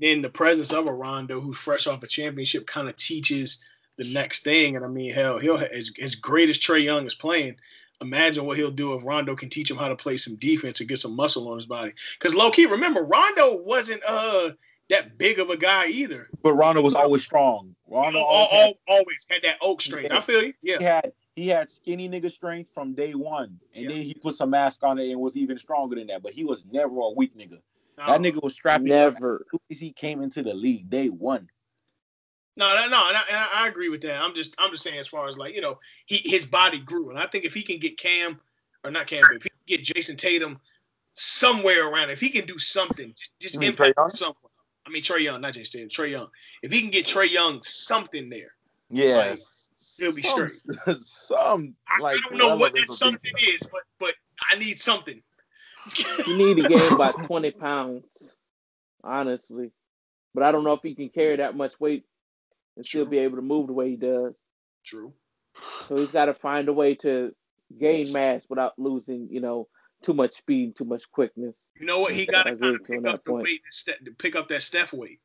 [0.00, 3.58] Then the presence of a Rondo who's fresh off a championship kind of teaches
[3.96, 4.76] the next thing.
[4.76, 7.56] And I mean, hell, he'll as, as great as Trae Young is playing.
[8.00, 10.88] Imagine what he'll do if Rondo can teach him how to play some defense and
[10.88, 11.92] get some muscle on his body.
[12.18, 14.50] Because low key, remember Rondo wasn't uh
[14.90, 16.28] that big of a guy either.
[16.42, 17.74] But Rondo was always strong.
[17.88, 20.10] Rondo always al- had, always had that oak strength.
[20.12, 20.52] I feel you.
[20.62, 23.88] Yeah, he had he had skinny nigga strength from day one, and Yeah.
[23.90, 26.22] then he put some mask on it and was even stronger than that.
[26.22, 27.60] But he was never a weak nigga.
[27.96, 29.36] no, That nigga was strapping up Never.
[29.36, 31.48] as soon as he came into the league day one.
[32.56, 34.22] No, no, no, and I, and I agree with that.
[34.22, 37.10] I'm just, I'm just saying, as far as like you know, he his body grew,
[37.10, 38.40] and I think if he can get Cam
[38.84, 40.60] or not Cam, but if he can get Jayson Tatum
[41.14, 44.10] somewhere around, if he can do something, just, just You mean Trae impact Young?
[44.10, 44.50] somewhere.
[44.86, 46.28] I mean Trae Young, not Jayson Tatum, Trae Young.
[46.62, 48.52] If he can get Trae Young something there,
[48.90, 50.96] Yes, he'll be some, straight.
[51.00, 54.14] some I, like I don't know what that something is, but but
[54.50, 55.20] I need something.
[56.26, 58.36] You need to gain about 20 pounds,
[59.02, 59.72] honestly.
[60.32, 62.04] But I don't know if he can carry that much weight
[62.76, 63.10] and still True.
[63.10, 64.34] be able to move the way he does.
[64.84, 65.12] True.
[65.88, 67.32] So he's got to find a way to
[67.78, 69.68] gain mass without losing, you know,
[70.02, 71.56] too much speed, too much quickness.
[71.78, 72.12] You know what?
[72.12, 73.44] He got to kind of with you on pick up the point.
[73.44, 75.20] weight, that Steph, to pick up that Steph weight.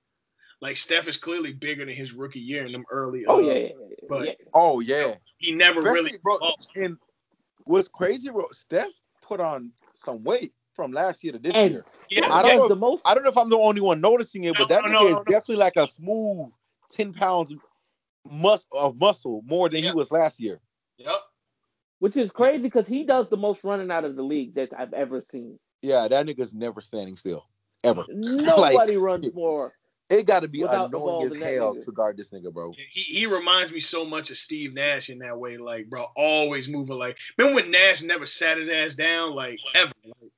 [0.61, 3.25] Like Steph is clearly bigger than his rookie year in them early.
[3.25, 4.33] Oh uh, yeah, yeah, yeah, but- yeah.
[4.53, 6.17] Oh yeah, He never Especially, really.
[6.23, 6.37] bro.
[6.75, 6.97] And
[7.63, 8.45] what's crazy, bro?
[8.51, 8.87] Steph
[9.21, 11.85] put on some weight from last year to this And year.
[12.09, 13.07] yeah, I don't that's know the most.
[13.07, 14.91] I don't know if I'm the only one noticing it, but No, that no, nigga
[14.91, 15.23] no, is no, no.
[15.23, 16.51] definitely like a smooth
[16.89, 17.53] ten pounds
[18.29, 19.89] mus- of muscle more than Yeah.
[19.91, 20.59] he was last year.
[20.97, 21.21] Yep.
[21.99, 24.93] which is crazy because he does the most running out of the league that I've
[24.93, 25.59] ever seen.
[25.81, 27.45] Yeah, that nigga's never standing still,
[27.83, 28.05] ever.
[28.09, 29.73] Nobody runs more.
[30.09, 32.71] It got to be Without annoying as hell to guard this nigga, bro.
[32.91, 35.57] He, he reminds me so much of Steve Nash in that way.
[35.57, 36.97] Like, bro, always moving.
[36.97, 39.35] Like, remember when Nash never sat his ass down?
[39.35, 39.91] Like, ever.
[40.05, 40.31] Like,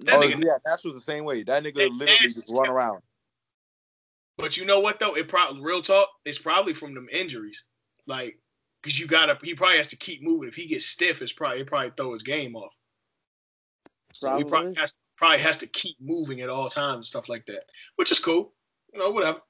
[0.00, 0.42] that Oh, nigga.
[0.44, 1.44] yeah, Nash was the same way.
[1.44, 3.02] That nigga That literally Nash just run around.
[4.36, 5.16] But you know what though?
[5.16, 6.08] It probably real talk.
[6.24, 7.62] It's probably from them injuries.
[8.06, 8.38] Like,
[8.82, 9.38] because you gotta.
[9.42, 10.48] He probably has to keep moving.
[10.48, 12.74] If he gets stiff, it's probably it probably throw his game off.
[14.12, 14.80] So he probably Probably.
[14.80, 17.64] has probably has to keep moving at all times and stuff like that,
[17.96, 18.52] which is cool.
[18.92, 19.40] You know, whatever.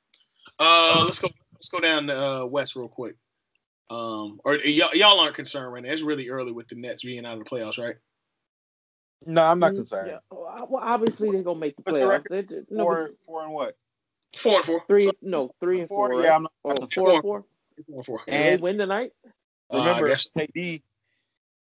[0.59, 1.29] Uh, let's go.
[1.55, 3.17] Let's go down to uh, West real quick.
[3.91, 5.91] Um, or y'all, y'all aren't concerned right now.
[5.93, 7.97] It's really early with the Nets being out of the playoffs, right?
[9.27, 10.09] No, I'm not Mm, concerned.
[10.11, 10.19] Yeah.
[10.31, 12.09] Well, obviously they're gonna make the What's the playoffs.
[12.09, 12.29] record?
[12.31, 13.77] They're just- no, Four, four and what?
[14.37, 14.83] Four and four.
[14.87, 16.09] three, no, three and four.
[16.09, 16.25] Four, right?
[16.27, 16.91] yeah, I'm not Oh, concerned.
[16.95, 17.45] four and four.
[17.87, 18.17] Four and four.
[18.27, 19.13] Will they win tonight?
[19.73, 20.83] Uh, remember, guess- KD,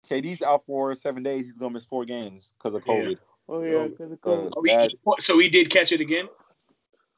[0.09, 1.45] KD's out for seven days.
[1.45, 2.93] He's gonna miss four games because of Yeah.
[2.93, 3.17] COVID.
[3.49, 4.89] Oh yeah, So, 'cause of uh, COVID.
[5.05, 6.27] Oh, he- so he did catch it again.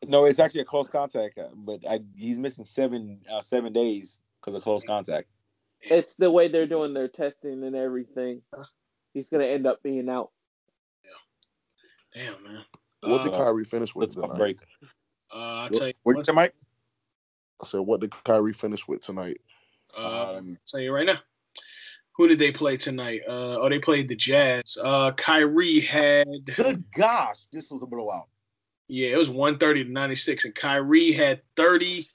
[0.07, 4.21] No, it's actually a close contact, uh, but I, he's missing seven uh, seven days
[4.39, 5.27] because of close contact.
[5.81, 8.41] It's the way they're doing their testing and everything.
[9.13, 10.31] He's gonna end up being out.
[11.03, 12.23] Yeah.
[12.31, 12.65] Damn man.
[13.01, 14.35] What did Uh, Kyrie finish with tonight?
[14.37, 14.57] break.
[15.33, 16.55] Uh, I tell you, What Mike?
[17.61, 19.41] I said, what did Kyrie finish with tonight?
[19.97, 21.19] Uh, Um, tell you right now.
[22.13, 23.21] Who did they play tonight?
[23.27, 24.77] Uh, oh, they played the Jazz.
[24.81, 26.27] Uh, Kyrie had
[26.57, 28.27] good gosh, this was a blowout.
[28.89, 32.05] yeah, it was 130 to 96, and Kyrie had 30,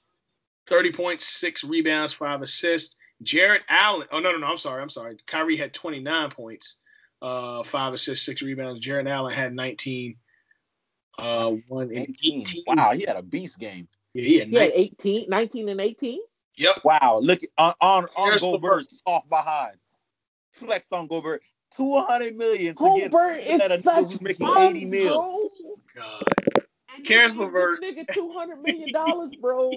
[0.67, 2.97] 30.6 rebounds, five assists.
[3.23, 4.07] Jarrett Allen.
[4.11, 4.47] Oh no, no, no.
[4.47, 4.81] I'm sorry.
[4.81, 5.17] I'm sorry.
[5.25, 6.77] Kyrie had 29 points,
[7.21, 8.79] uh, five assists, six rebounds.
[8.79, 10.17] Jarrett Allen had 19.
[11.17, 12.41] Uh, one and 18.
[12.41, 12.63] 18.
[12.67, 13.87] Wow, he had a beast game.
[14.13, 16.19] Yeah, he had He had 18, 19 and 18.
[16.57, 16.75] Yep.
[16.83, 19.77] Wow, look on on, on Here's the Gobert soft behind.
[20.53, 21.41] Flexed on Gobert.
[21.75, 24.85] 200 million to get Gobert get at a is nigga such who's making fun, 80
[24.85, 25.15] mil.
[25.17, 25.49] bro.
[26.03, 26.23] God.
[26.95, 27.81] And Caris LeVert.
[27.81, 29.71] This nigga two hundred million dollars, bro.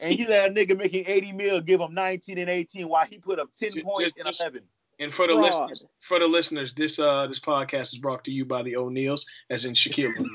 [0.00, 3.18] and he let a nigga making 80 mil give him 19 and 18 while he
[3.18, 4.62] put up 10 Ju- points just- and just- 11.
[4.98, 5.44] And for the Fraud.
[5.44, 9.26] listeners, for the listeners, this uh this podcast is brought to you by the O'Neills,
[9.50, 10.12] as in Shaquille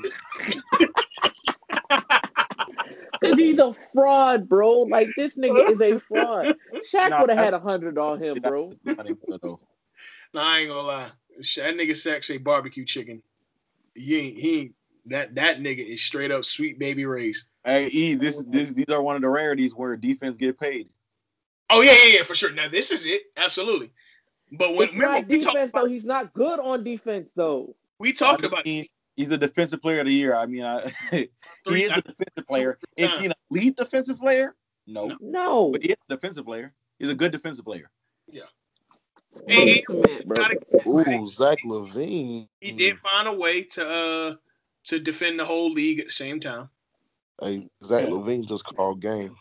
[3.36, 4.80] he's a fraud, bro.
[4.80, 6.56] Like this nigga is a fraud.
[6.92, 8.72] Shaq Nah, would have had a hundred on him, bro.
[8.94, 9.16] 20.
[10.34, 11.10] Nah, I ain't gonna lie.
[11.56, 13.22] That nigga Shaq say barbecue chicken.
[13.94, 14.74] He ain't he ain't
[15.06, 17.48] that that nigga is straight up sweet baby rays.
[17.64, 20.88] Hey, E, this, this these are one of the rarities where defense get paid.
[21.70, 22.52] Oh yeah, yeah, yeah, for sure.
[22.52, 23.90] Now this is it, absolutely.
[24.52, 25.88] But when It's remember, not we talked defense about, though.
[25.88, 27.74] He's not good on defense though.
[27.98, 28.86] we talked I about mean,
[29.16, 30.34] he's a defensive player of the year.
[30.34, 31.28] I mean, I, he
[31.66, 32.78] is a defensive player.
[32.96, 34.54] three Is he an elite defensive player?
[34.86, 35.16] No, No.
[35.20, 35.70] No.
[35.72, 36.72] but he is a defensive player.
[36.98, 37.88] He's a good defensive player.
[39.48, 40.44] Hey, Cement, bro.
[40.86, 42.46] Ooh, Zach LaVine.
[42.60, 44.34] he did find a way to uh
[44.84, 46.68] to defend the whole league at the same time.
[47.42, 48.10] Hey, Zach Yeah.
[48.10, 49.34] LaVine just called game.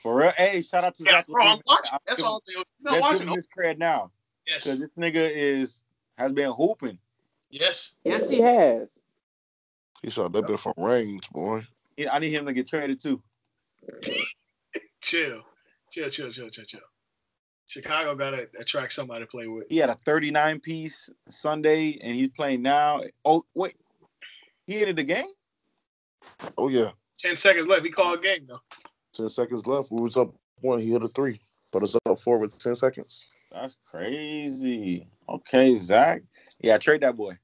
[0.00, 0.30] For real.
[0.36, 1.26] Hey, shout out to Yeah, Zach.
[1.26, 1.62] bro, I'm LaVine.
[1.66, 1.90] watching.
[1.92, 2.42] I'm That's giving- all.
[2.56, 3.26] I'm not watching.
[3.28, 4.12] him his credit now
[4.50, 5.84] yes, because this nigga is
[6.18, 6.98] has been hooping.
[7.50, 7.92] yes.
[8.04, 8.88] Yes, he has.
[10.02, 11.62] He shot that bit from range, boy.
[11.96, 13.22] He- I need him to get traded too.
[15.00, 15.42] Chill,
[15.90, 16.80] chill, chill, chill, chill, chill.
[17.66, 19.64] Chicago got to attract somebody to play with.
[19.70, 23.00] He had a 39 piece Sunday, and he's playing now.
[23.24, 23.76] Oh wait,
[24.66, 25.28] he ended the game.
[26.58, 26.90] Oh yeah.
[27.18, 27.84] Ten seconds left.
[27.84, 28.60] He called game though.
[29.14, 29.90] Ten seconds left.
[29.90, 30.80] We was up one.
[30.80, 31.40] He hit a three.
[31.72, 33.26] But it's up four with ten seconds.
[33.50, 35.08] That's crazy.
[35.28, 36.22] Okay, Zach.
[36.60, 37.36] Yeah, trade that boy.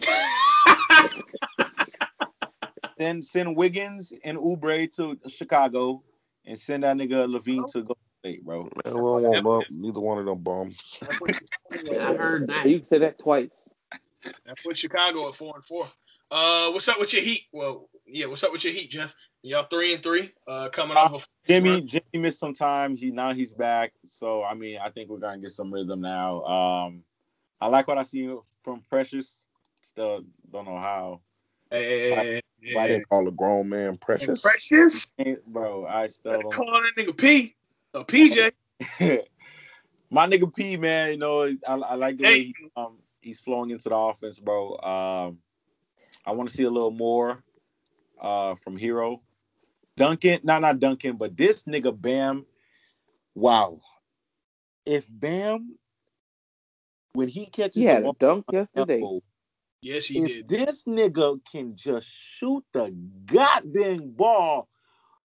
[2.98, 6.02] Send send Wiggins and Oubre to Chicago,
[6.44, 8.62] and send that nigga LaVine to go State, bro.
[8.62, 10.76] Man, we don't want bum- neither one of them bombs.
[12.02, 12.66] I heard that.
[12.66, 13.70] You can say that twice.
[14.44, 15.86] That put Chicago at four and four.
[16.30, 17.42] Uh, what's up with your Heat?
[17.52, 19.14] Well, yeah, what's up with your Heat, Jeff?
[19.42, 20.32] Y'all three and three.
[20.46, 22.96] Uh, coming off of Jimmy Jimmy missed some time.
[22.96, 23.92] He now he's back.
[24.06, 26.42] So I mean, I think we're gonna get some rhythm now.
[26.44, 27.02] Um,
[27.60, 29.48] I like what I see from Precious.
[29.80, 31.20] Still don't know how,
[31.70, 34.40] Hey, hey, I hey, can't call a grown man precious.
[34.40, 35.06] Precious.
[35.46, 35.86] bro.
[35.86, 36.54] I still don't.
[36.54, 37.54] Call that nigga P.
[37.92, 38.52] Uh, PJ.
[40.10, 43.68] My nigga P, man, you know, I, I like the way he, um, he's flowing
[43.68, 44.78] into the offense, bro.
[44.78, 45.38] Um,
[46.28, 47.42] I want to see a little more
[48.20, 49.20] uh, from Herro.
[49.96, 52.44] Duncan, not not Duncan, but this nigga Bam.
[53.34, 53.78] Wow,
[54.84, 55.78] if Bam,
[57.14, 59.00] when he catches He the a dunk yesterday.
[59.00, 59.22] elbow,
[59.80, 60.48] Yes, he if did.
[60.48, 64.68] this nigga can just shoot the goddamn ball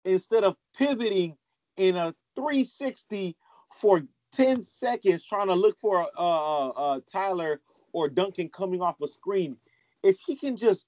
[0.07, 1.37] instead of pivoting
[1.77, 3.37] in a 360
[3.75, 7.61] for 10 seconds trying to look for uh, uh, uh, Tyler
[7.93, 9.59] or Duncan coming off a screen,
[10.07, 10.87] if he can just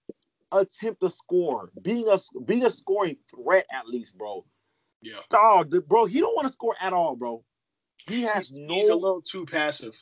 [0.52, 4.44] attempt to score, being a being a scoring threat at least, bro.
[5.02, 5.20] Yeah.
[5.28, 7.44] Dog, the- bro, he don't want to score at all, bro.
[8.06, 10.00] He has He's, no he's a little too passive,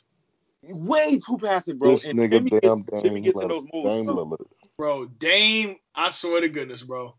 [0.61, 1.91] way too passive, bro.
[1.91, 3.89] This And nigga Jimmy damn gets, Jimmy Dame gets in those moves.
[3.89, 4.37] Dame bro.
[4.77, 5.05] Bro.
[5.17, 7.15] Dame, I swear to goodness, bro.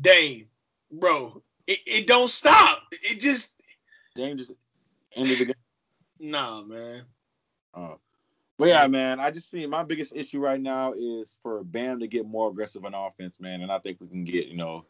[0.00, 0.46] Dame,
[0.92, 1.42] bro.
[1.66, 2.82] It, it don't stop.
[2.92, 3.60] It just
[4.14, 4.52] Dame just
[5.16, 5.54] ended the game.
[6.20, 7.04] nah, man.
[7.74, 7.94] Uh,
[8.58, 12.06] but yeah, man, I just see my biggest issue right now is for Bam to
[12.06, 14.84] get more aggressive on offense, man, and I think we can get you know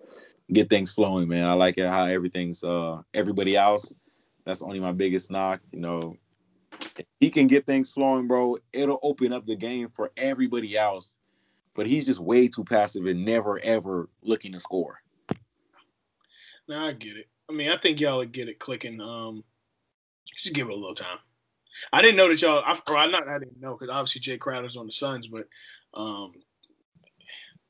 [0.52, 1.44] get things flowing, man.
[1.44, 3.92] I like it how everything's uh everybody else.
[4.44, 6.16] That's only my biggest knock, you know.
[6.96, 11.18] If he can get things flowing, bro, it'll open up the game for everybody else.
[11.74, 15.00] But he's just way too passive and never ever looking to score.
[16.68, 17.28] Now I get it.
[17.48, 19.00] I mean, I think y'all would get it clicking.
[19.00, 19.44] Um,
[20.36, 21.18] just give it a little time.
[21.92, 22.62] I didn't know that y'all.
[22.64, 23.28] I, or I not.
[23.28, 25.46] I didn't know because obviously Jae Crowder's on the Suns, but
[25.94, 26.32] um,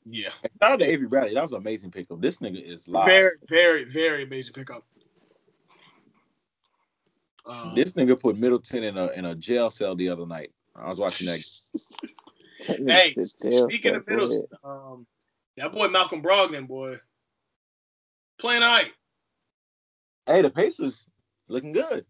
[0.09, 0.30] yeah,
[0.62, 1.34] Shout out to Avery Bradley.
[1.34, 2.20] That was an amazing pickup.
[2.20, 3.07] This nigga is live.
[3.07, 4.84] very, very, very amazing pickup.
[7.44, 10.52] Um, This nigga put Middleton in a in a jail cell the other night.
[10.74, 11.38] I was watching that.
[12.68, 15.07] That Hey, speaking of Middleton, um,
[15.57, 16.98] that boy Malcolm Brogdon, boy,
[18.38, 18.92] playing all right.
[20.26, 21.07] Hey, the Pacers
[21.48, 22.04] looking good.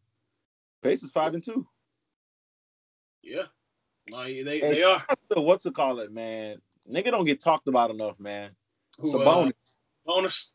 [0.82, 1.66] Pacers five and two.
[3.26, 3.42] Yeah,
[4.08, 5.00] like they Hey, they are.
[5.00, 6.58] shout out to What's it call it, man?
[6.88, 8.50] Nigga don't get talked about enough, man.
[8.98, 9.52] Who, Sabonis, uh,
[10.06, 10.52] bonus.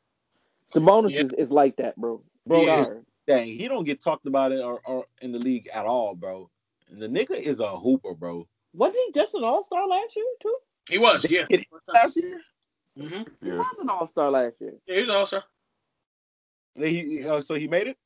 [0.74, 1.22] Sabonis Yeah.
[1.24, 2.24] is, is like that, bro.
[2.48, 2.80] bro, yeah.
[2.82, 2.92] is-
[3.28, 6.50] dang, he don't get talked about it or, or in the league at all, bro.
[6.90, 8.48] And the nigga is a hooper, bro.
[8.74, 10.56] Wasn't he just an All Star last year too?
[10.90, 11.46] He was, yeah.
[11.50, 12.40] Hit it last year.
[12.98, 13.24] Mm-hmm.
[13.42, 13.58] He Yeah.
[13.58, 14.76] was an All Star last year.
[14.88, 15.42] Yeah, he was also.
[16.76, 17.98] He, uh, so he made it.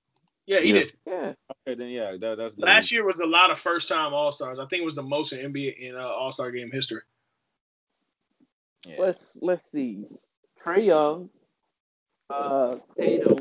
[0.48, 0.74] Yeah, he Yeah.
[0.74, 0.94] did.
[1.08, 1.34] Yeah.
[1.68, 2.66] Okay, then yeah, that, that's good.
[2.66, 4.60] Last year was a lot of first time All Stars.
[4.60, 7.02] I think it was the most in NBA in uh, All Star game history.
[8.88, 8.96] Yeah.
[9.00, 10.06] Let's let's see.
[10.64, 11.30] Trae Young,
[12.30, 13.40] uh, Tatum,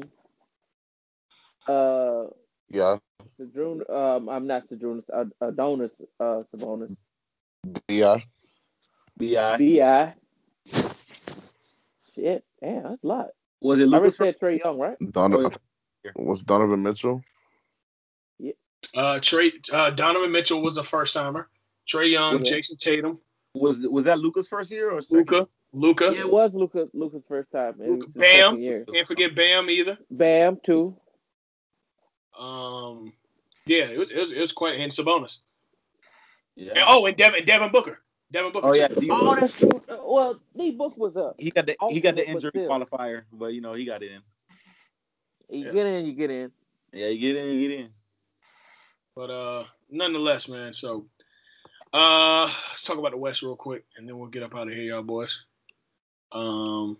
[1.69, 2.25] uh,
[2.71, 2.97] Yeah.
[3.39, 6.97] Sedrun, um, I'm not Sedrunas, uh, Adonis, uh, Sabonis,
[7.89, 8.19] Yeah.
[9.19, 10.15] Bi Bi.
[12.15, 13.29] Shit, damn, that's a lot.
[13.61, 14.97] was it I already said Trae Young, right?
[15.13, 15.51] Donovan
[16.17, 17.23] was Donovan Mitchell.
[18.39, 18.53] Yeah.
[18.95, 21.49] Uh, Trae uh, Donovan Mitchell was a first timer.
[21.89, 22.53] Trae Young, Yeah.
[22.53, 23.19] Jayson Tatum,
[23.55, 25.19] Was was that Luka's first year or second?
[25.31, 26.13] Luka, Luka.
[26.15, 27.75] Yeah, it was Luka Luka's first time.
[27.81, 28.55] and Luka, it was his Bam.
[28.63, 29.99] second Can't forget Bam either.
[30.11, 30.97] Bam too.
[32.39, 33.13] Um,
[33.67, 35.41] yeah, it was it was, it was quite and Sabonis.
[36.57, 36.71] Yeah.
[36.75, 38.01] And, oh, and Devin Devin Booker.
[38.33, 38.67] Devin Booker.
[38.69, 39.01] Oh yeah, too.
[39.01, 39.71] D- Oh, that's true.
[39.89, 41.37] Uh, Well, D Book was up.
[41.39, 44.21] he got the he got the injury qualifier, but you know he got it in.
[45.49, 45.72] You Yeah.
[45.72, 46.53] get in, you get in.
[46.92, 47.90] Yeah, you get in, you get in.
[49.14, 50.74] But uh, nonetheless, man.
[50.74, 51.07] So,
[51.92, 54.74] uh, let's talk about the West real quick, and then we'll get up out of
[54.74, 55.45] here, y'all boys.
[56.32, 56.99] Um,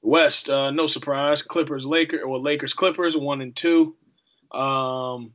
[0.00, 1.42] West, uh, no surprise.
[1.42, 3.96] Clippers, Lakers, or Lakers, Clippers, one and two.
[4.50, 5.34] Um,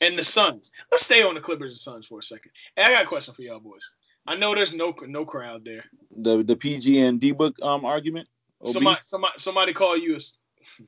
[0.00, 0.72] and the Suns.
[0.90, 2.52] Let's stay on the Clippers and Suns for a second.
[2.76, 3.88] Hey, I got a question for y'all boys.
[4.26, 5.84] I know there's no no crowd there.
[6.16, 8.28] The the PG and D book um argument.
[8.60, 10.18] or Somebody, somebody, somebody call you a.
[10.66, 10.80] s-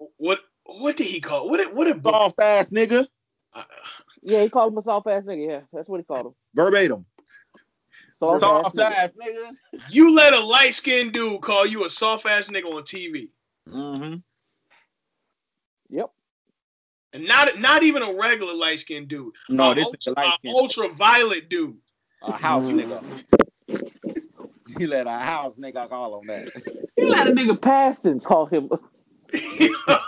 [0.16, 1.48] what what did he call?
[1.48, 3.06] What did what did soft ass nigga,
[3.54, 3.64] uh,
[4.22, 5.48] Yeah, he called him a soft ass nigga.
[5.48, 6.32] Yeah, that's what he called him.
[6.54, 7.04] verbatim.
[8.14, 8.90] Soft, Soft ass.
[8.90, 8.96] nigga.
[8.96, 9.56] ass nigga.
[9.90, 13.30] You let a light skinned dude call you a soft ass nigga on TV,
[13.68, 14.16] Mm-hmm.
[15.90, 16.10] Yep.
[17.14, 20.26] and not not even a regular light skinned dude, No, a this ultra, is light
[20.26, 20.54] a skin.
[20.54, 21.76] ultraviolet dude.
[22.22, 23.02] A house nigga.
[24.76, 26.52] He let a house nigga call him that.
[27.08, 28.68] He let a nigga pass and call him.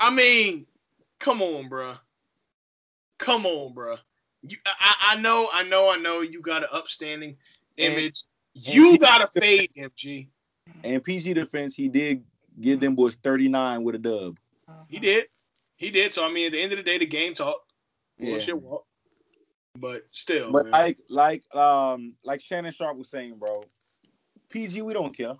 [0.00, 0.66] I mean,
[1.20, 1.98] come on, bruh.
[3.18, 3.98] Come on, bruh.
[4.42, 6.20] You, I, I know, I know, I know.
[6.20, 7.36] You got an upstanding
[7.78, 8.24] And- image.
[8.54, 10.28] you got to fade MG.
[10.82, 12.24] And PG defense, he did
[12.60, 14.38] give them boys 39 with a dub.
[14.88, 15.26] He did.
[15.76, 16.12] He did.
[16.12, 17.56] So I mean, at the end of the day, the game talk.
[18.18, 18.30] Yeah.
[18.30, 18.86] Bullshit walk.
[19.76, 20.72] But still, But man.
[20.72, 23.64] like like um like Shannon Sharpe was saying, bro,
[24.48, 25.34] PG, we don't care.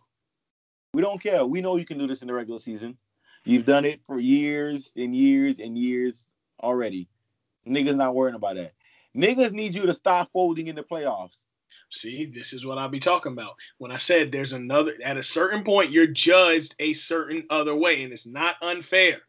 [0.94, 1.44] We don't care.
[1.44, 2.96] We know you can do this in the regular season.
[3.44, 6.28] You've done it for years and years and years
[6.62, 7.08] already.
[7.66, 8.74] Niggas not worrying about that.
[9.16, 11.36] Niggas need you to stop folding in the playoffs.
[11.90, 13.54] See, this is what I'll be talking about.
[13.78, 18.04] When I said there's another, at a certain point, you're judged a certain other way,
[18.04, 19.20] and it's not unfair.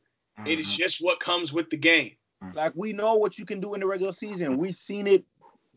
[0.45, 0.83] It is mm-hmm.
[0.83, 2.11] just what comes with the game.
[2.43, 2.55] Mm.
[2.55, 4.57] Like we know what you can do in the regular season.
[4.57, 5.25] We've seen it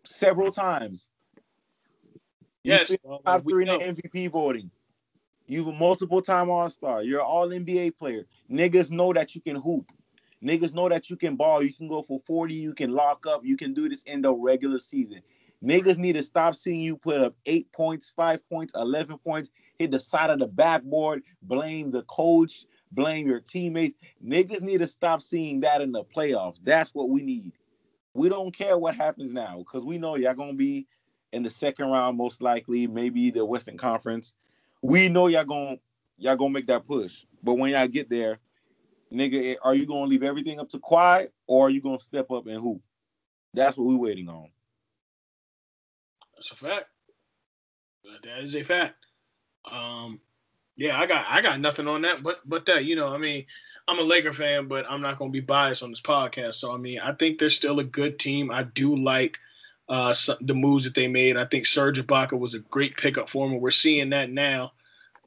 [0.04, 1.08] several times.
[2.62, 4.70] You Yes, finished well, uh, top three in the MVP voting.
[5.48, 7.02] You've a multiple time All Star.
[7.02, 8.26] You're an All NBA player.
[8.50, 9.90] Niggas know that you can hoop.
[10.44, 11.62] Niggas know that you can ball.
[11.62, 12.54] You can go for 40.
[12.54, 13.44] You can lock up.
[13.44, 15.22] You can do this in the regular season.
[15.64, 19.90] Niggas need to stop seeing you put up eight points, five points, 11 points, hit
[19.90, 23.94] the side of the backboard, blame the coach, blame your teammates.
[24.24, 26.60] Niggas need to stop seeing that in the playoffs.
[26.62, 27.52] That's what we need.
[28.14, 30.86] We don't care what happens now because we know y'all going to be
[31.32, 34.34] in the second round, most likely, maybe the Western Conference.
[34.82, 35.78] We know y'all going
[36.18, 37.24] y'all gonna make that push.
[37.42, 38.38] But when y'all get there,
[39.12, 42.46] nigga, are you gonna leave everything up to Kawhi or are you gonna step up
[42.46, 42.80] and who?
[43.54, 44.48] That's what we're waiting on.
[46.34, 46.86] That's a fact.
[48.22, 48.94] That is a fact.
[49.70, 50.20] Um,
[50.76, 53.44] yeah, I got I got nothing on that, but but that you know, I mean,
[53.88, 56.54] I'm a Laker fan, but I'm not to be biased on this podcast.
[56.54, 58.50] So I mean, I think they're still a good team.
[58.50, 59.38] I do like
[59.88, 61.36] uh, some, the moves that they made.
[61.36, 63.60] I think Serge Ibaka was a great pickup for them.
[63.60, 64.72] We're seeing that now.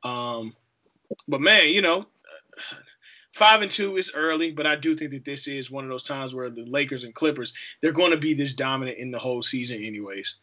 [0.04, 0.56] Um,
[1.28, 2.06] but man, you know,
[3.34, 6.04] five and two is early, but I do think that this is one of those
[6.04, 9.42] times where the Lakers and Clippers they're going to be this dominant in the whole
[9.42, 10.36] season, anyways.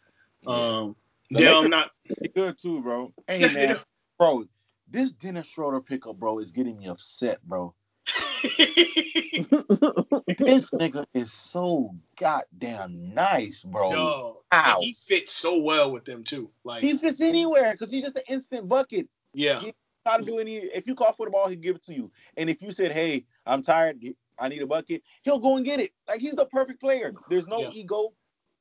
[0.47, 0.97] Um,
[1.33, 1.91] Dale, I'm not.
[2.35, 3.13] Good too, bro.
[3.29, 3.79] Hey man,
[4.19, 4.47] bro,
[4.89, 7.75] this Dennis Schroeder pickup, bro, is getting me upset, bro.
[10.39, 13.91] This nigga is so goddamn nice, bro.
[13.91, 14.81] Yo, Ow.
[14.81, 16.51] he fits so well with them too.
[16.65, 19.09] Like, He fits anywhere because he's just an instant bucket.
[19.35, 19.73] yeah, He
[20.07, 20.57] how to do any.
[20.57, 22.11] If you call for the ball, he'll give it to you.
[22.37, 24.01] And if you said, "Hey, I'm tired,
[24.39, 25.93] I need a bucket," he'll go and get it.
[26.07, 27.15] Like he's the perfect player.
[27.29, 27.71] There's no Yeah.
[27.73, 28.13] ego.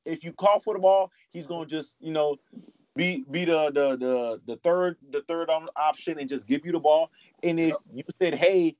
[0.04, 2.36] If you call for the ball, he's gonna just you know
[2.96, 6.72] be be the the the the third the third um, option and just give you
[6.72, 7.10] the ball.
[7.42, 8.76] And if you said, "Hey,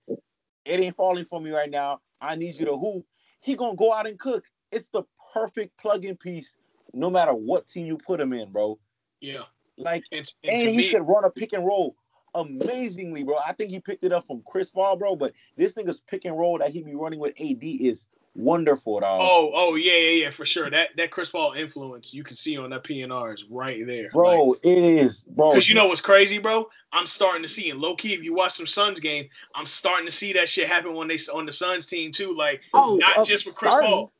[0.68, 2.00] it ain't falling for me right now.
[2.20, 3.06] I need you to hoop,"
[3.40, 4.44] he gonna go out and cook.
[4.70, 6.56] It's the perfect plug-in piece,
[6.92, 8.78] no matter what team you put him in, bro.
[9.20, 9.44] Yeah.
[9.76, 11.96] Like And, and, and he me, could run a pick and roll
[12.34, 13.36] amazingly, bro.
[13.46, 15.16] I think he picked it up from Chris Paul, bro.
[15.16, 18.06] But this nigga's pick and roll that he be running with AD is
[18.38, 19.20] wonderful, dog.
[19.22, 20.70] oh, oh yeah, yeah, yeah, for sure.
[20.70, 24.54] That that Chris Paul influence you can see on that PNR is right there, bro,
[24.62, 25.50] it is, bro.
[25.50, 26.68] Because you know what's crazy, bro?
[26.92, 30.06] I'm starting to see, and low key, if you watch some Suns game, I'm starting
[30.06, 32.34] to see that shit happen when they on the Suns team too.
[32.34, 33.90] Like Oh, not uh, just with Chris starting.
[33.90, 34.12] Paul.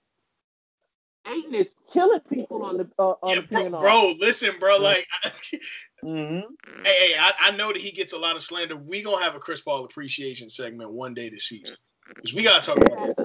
[1.27, 3.81] Ayton is killing people on the uh, on Yeah, the bro, PNR.
[3.81, 4.79] bro, listen, bro.
[4.79, 5.07] Like,
[6.05, 6.45] Mhm.
[6.85, 8.77] hey, hey, I, I know that he gets a lot of slander.
[8.77, 12.65] We gonna have a Chris Paul appreciation segment one day this season because we gotta
[12.65, 13.18] talk about this.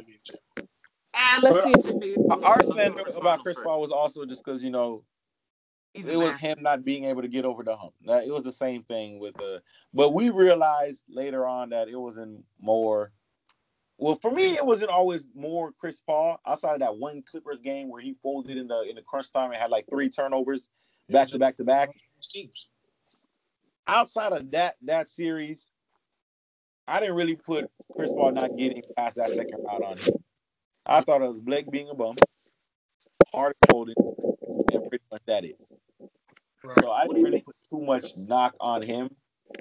[1.14, 1.36] Nigga.
[1.36, 4.64] And let's see if the nigga- Our slander about Chris Paul was also just because
[4.64, 5.03] you know
[5.93, 7.93] He's it was him not being able to get over the hump.
[8.05, 9.61] That it was the same thing with the.
[9.93, 13.11] But we realized later on that it wasn't more.
[13.99, 17.89] Well, for me, it wasn't always more Chris Paul outside of that one Clippers game
[17.89, 20.70] where he folded in the in the crunch time and had like three turnovers
[21.09, 21.89] back to back to back.
[23.86, 25.70] Outside of that that series,
[26.88, 30.22] I didn't really put Chris Paul not getting past that second round on him.
[30.86, 32.16] I thought it was Blake being a bum,
[33.32, 35.58] hard folding, and pretty much that it.
[36.64, 36.78] Right.
[36.82, 39.10] So I didn't really put too much knock on him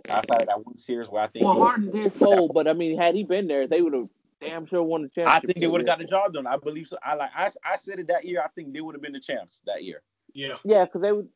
[0.08, 2.72] outside of that one series where I think Well, he- Harden did fold, but I
[2.72, 4.08] mean, had he been there, they would have
[4.40, 5.42] damn sure won the championship.
[5.44, 6.46] I think they would have got the job done.
[6.46, 6.98] I believe so.
[7.02, 8.40] I like I, I said it that year.
[8.42, 10.02] I think they would have been the champs that year.
[10.32, 10.56] Yeah.
[10.64, 11.28] Yeah, because they would.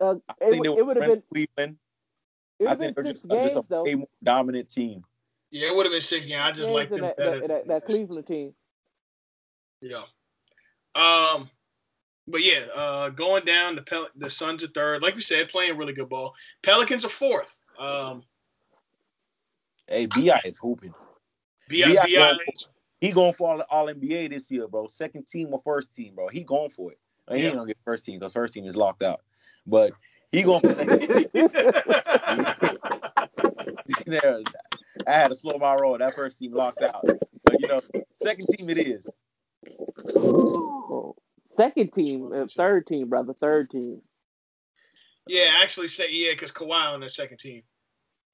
[0.00, 1.22] Uh, I it, think they would- it would have been.
[1.32, 1.76] Cleveland.
[2.58, 4.08] It I would think have they're been just, six uh, games just a though.
[4.24, 5.04] dominant team.
[5.52, 6.26] Yeah, it would have been six.
[6.26, 7.40] Yeah, I just like them that, better.
[7.40, 8.52] that, that, that Cleveland team.
[9.80, 10.02] Yeah.
[10.94, 11.50] Um,
[12.26, 15.02] but yeah, uh, going down the Pel- the Suns are third.
[15.02, 16.34] Like we said, playing really good ball.
[16.62, 17.56] Pelicans are fourth.
[17.78, 18.22] Um,
[19.86, 20.92] Hey, Bi is hooping.
[21.68, 21.94] Bi, B.I.
[21.94, 22.38] Bi, going
[23.00, 24.86] He going for all, all NBA this year, bro.
[24.86, 26.28] Second team or first team, bro.
[26.28, 26.98] He going for it.
[27.26, 27.50] Well, he Yeah.
[27.50, 29.22] ain't gonna get first team because first team is locked out.
[29.66, 29.92] But
[30.30, 31.00] he going for second.
[35.06, 35.96] I had to slow my roll.
[35.96, 37.06] That first team locked out.
[37.44, 37.80] But you know,
[38.16, 39.08] second team it is.
[40.16, 41.16] Oh,
[41.56, 44.00] Second team, uh, third team, brother, third team.
[45.26, 47.62] yeah, actually say yeah, because Kawhi on the second team.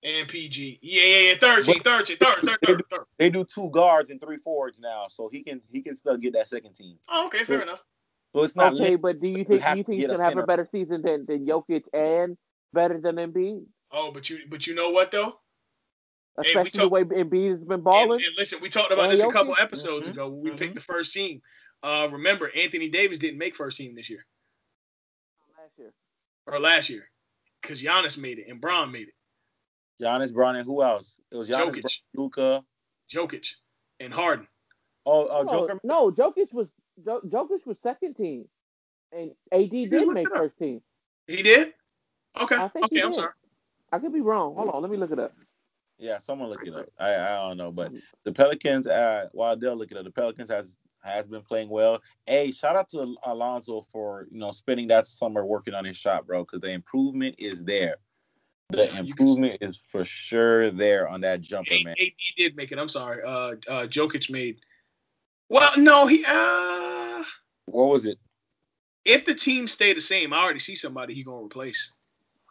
[0.03, 0.81] And PG.
[0.83, 1.35] Yeah, yeah, yeah.
[1.41, 3.05] Third team, third team, third, third, third, third.
[3.16, 6.35] They do two guards and three forwards now, so he can he can still get
[6.35, 6.99] that second team.
[7.09, 7.83] Oh, okay, fair enough.
[8.35, 10.16] So it's not Okay, lit- but do you think have do you think he's get
[10.18, 12.37] gonna have a better season than, than Jokic and
[12.75, 13.64] better than Embiid?
[13.91, 15.39] Oh, but you but you know what though?
[16.43, 18.20] Hey, we Especially the way Embiid has been balling.
[18.24, 19.32] and listen, we talked about And this a Jokic?
[19.32, 20.57] couple episodes Mhm, ago when we mhm.
[20.59, 21.41] picked the first team.
[21.82, 24.24] Uh, remember, Anthony Davis didn't make first team this year
[25.57, 25.93] last year.
[26.47, 27.09] or last year
[27.62, 29.14] because Giannis made it and Bron made it.
[30.03, 31.20] Giannis, Brown, and who else?
[31.30, 32.64] It was Giannis, Jokic, Luka.
[33.09, 33.55] Jokic,
[34.01, 34.49] and Harden.
[35.07, 35.80] Oh, oh, no, Joker.
[35.85, 36.72] no, Jokic was
[37.05, 38.49] Jo- Jokic was second team,
[39.12, 40.82] and AD did look make first team.
[41.28, 41.74] He did.
[42.41, 42.57] Okay.
[42.57, 43.03] I think he Okay.
[43.05, 43.16] I'm did.
[43.20, 43.32] sorry.
[43.93, 44.57] I could be wrong.
[44.57, 45.32] Hold on, let me look it up.
[45.99, 46.86] Yeah, someone look it up.
[46.99, 47.92] I I don't know, but
[48.24, 48.87] the Pelicans.
[48.87, 52.00] Uh, while they'll look it up, the Pelicans has has been playing well.
[52.26, 56.26] Hey, shout out to Alonzo for you know spending that summer working on his shot,
[56.26, 57.96] bro, because the improvement is there.
[58.71, 61.95] The improvement is for sure there on that jumper, man.
[62.00, 62.79] AD did make it.
[62.79, 63.22] I'm sorry.
[63.22, 64.57] Uh, uh, Jokic made.
[65.49, 66.25] Well, no, he.
[66.26, 67.22] Uh,
[67.66, 68.18] What was it?
[69.04, 71.92] if the team stay the same, I already see somebody he gonna replace.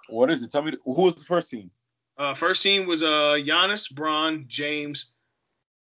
[0.08, 0.52] What is it?
[0.52, 1.72] Tell me who was the first team?
[2.18, 5.14] Uh, first team was uh Giannis, Bron, James,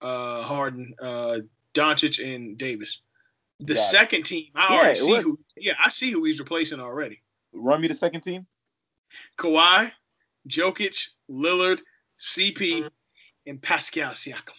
[0.02, 1.40] uh, Harden, uh,
[1.74, 3.02] Doncic, and Davis.
[3.60, 3.84] The Got it.
[3.84, 5.40] second team, I Yeah, already see was- who.
[5.58, 7.22] Yeah, I see who he's replacing already.
[7.52, 8.46] Run me the second team.
[9.38, 9.92] Kawhi,
[10.48, 11.80] Jokic, Lillard,
[12.20, 12.90] CP,
[13.48, 14.54] and Pascal Siakam.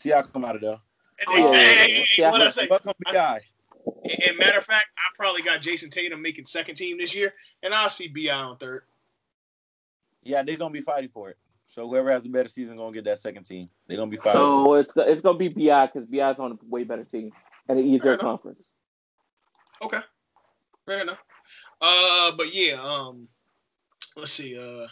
[0.00, 0.70] Siakam out of there.
[0.70, 2.66] And, Oh, hey, hey, hey, what I say?
[2.68, 3.40] Welcome, I- guy.
[4.26, 7.74] And matter of fact, I probably got Jayson Tatum making second team this year, and
[7.74, 8.84] I'll see Bi on third.
[10.22, 11.36] Yeah, they're gonna be fighting for it.
[11.68, 13.68] So whoever has the better season gonna get that second team.
[13.86, 14.40] They're gonna be fighting.
[14.40, 17.32] So it's go- it's gonna be Bi because Bi's on a way better team
[17.68, 18.60] and an Fair easier conference.
[19.82, 20.00] Okay,
[20.84, 21.22] fair enough.
[21.80, 23.28] Uh, but yeah, um,
[24.16, 24.58] let's see.
[24.58, 24.86] Uh,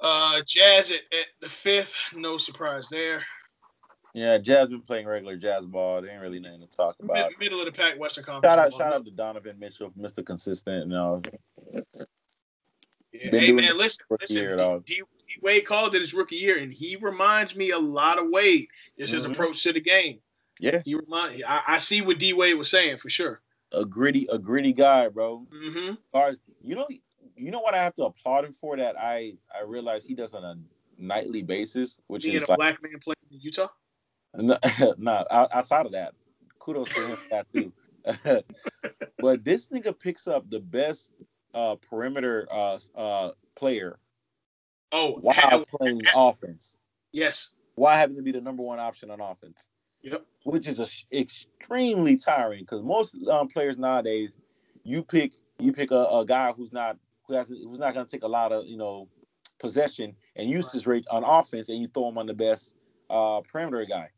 [0.00, 1.96] uh, Jazz at, at the fifth.
[2.14, 3.22] No surprise there.
[4.14, 6.00] Yeah, Jazz been playing regular jazz ball.
[6.00, 7.28] There ain't really nothing to talk about.
[7.28, 8.50] Mid, middle of the pack, Western Conference.
[8.50, 10.24] Shout out, shout out to Donovan Mitchell, Mr.
[10.24, 10.86] Consistent.
[10.86, 11.20] You know,
[13.22, 13.30] Yeah.
[13.40, 14.50] Hey man, listen, listen.
[14.50, 14.84] D, dog.
[14.86, 15.02] D,
[15.42, 18.68] Wade called it his rookie year, and he reminds me a lot of Wade.
[18.98, 19.32] Just his Mhm.
[19.32, 20.20] approach to the game.
[20.58, 21.44] Yeah, He remind.
[21.44, 23.42] I, I see what D Wade was saying for sure.
[23.72, 25.46] a gritty, a gritty guy, bro.
[25.52, 25.94] Mm-hmm.
[26.12, 26.86] Or you know,
[27.36, 30.32] you know what I have to applaud him for that I I realize he does
[30.32, 30.56] on a
[30.96, 33.68] nightly basis, which Being is a like black man playing in Utah.
[34.34, 34.56] no,
[34.98, 36.14] nah, outside of that,
[36.58, 37.72] kudos to him for that too.
[39.18, 41.12] but this nigga picks up the best
[41.56, 43.98] uh perimeter uh uh player
[44.92, 46.76] Oh, while playing offense.
[47.12, 47.50] yes.
[47.74, 49.68] While having to be the number one option on offense.
[50.02, 50.24] Yep.
[50.44, 50.86] Which is a,
[51.18, 54.36] extremely tiring because most um, players nowadays,
[54.84, 56.96] you pick you pick a, a guy who's not
[57.26, 59.08] who has who's not going to take a lot of you know
[59.58, 62.74] possession and usage rate on offense, and you throw him on the best
[63.10, 64.10] uh, perimeter guy.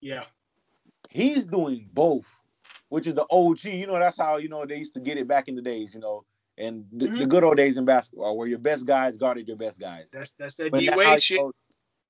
[0.00, 0.24] Yeah.
[1.10, 2.26] He's doing both,
[2.88, 3.64] which is the OG.
[3.64, 5.94] You know, that's how you know they used to get it back in the days.
[5.94, 6.24] You know,
[6.58, 7.28] and the, the Mhm.
[7.28, 10.10] good old days in basketball where your best guys guarded your best guys.
[10.12, 11.40] That's that's that D Wade shit.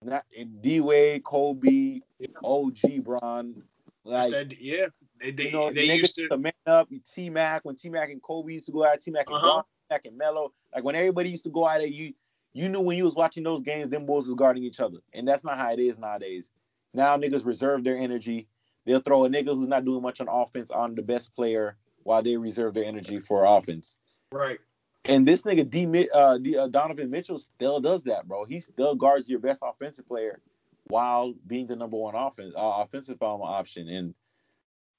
[0.03, 0.25] Not
[0.61, 2.01] D Wade, Kobe,
[2.43, 3.63] OG, Bron,
[4.05, 4.61] like that.
[4.61, 4.87] Yeah.
[5.21, 6.37] They they, you know, they used to.
[6.39, 6.89] man up.
[7.13, 9.47] T Mac when T Mac and Kobe used to go out, T Mac and Uh-huh.
[9.47, 10.53] Bron, T Mac and Melo.
[10.75, 12.15] Like when everybody used to go out there, you
[12.53, 15.27] you knew when you was watching those games, them boys was guarding each other, and
[15.29, 16.51] that's not how it is nowadays.
[16.95, 18.49] Now niggas reserve their energy.
[18.87, 22.23] They'll throw a nigga who's not doing much on offense on the best player while
[22.23, 23.99] they reserve their energy for offense.
[24.33, 24.59] Right.
[25.05, 28.45] And this nigga D, uh, D uh, Donovan Mitchell still does that, bro.
[28.45, 30.41] He still guards your best offensive player
[30.89, 33.89] while being the number one offense uh, offensive um, option.
[33.89, 34.15] And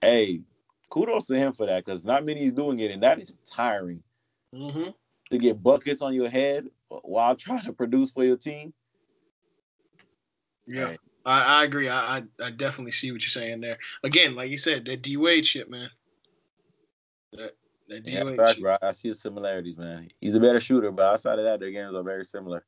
[0.01, 0.41] hey,
[0.89, 4.01] kudos to him for that because not many is doing it, and that is tiring
[4.53, 4.89] hmm
[5.29, 8.73] to get buckets on your head while trying to produce for your team.
[10.65, 10.87] Yeah.
[10.87, 11.87] Hey, I, I agree.
[11.87, 13.77] I, I I definitely see what you're saying there.
[14.03, 15.89] Again, like you said, that D Wade shit, man.
[17.33, 17.55] That
[17.89, 18.23] that yeah,
[18.59, 18.77] bro.
[18.81, 20.09] I see the similarities, man.
[20.21, 22.63] He's a better shooter, but outside of that, their games are very similar.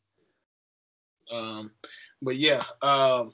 [1.31, 1.72] Um,
[2.22, 3.34] but yeah, um,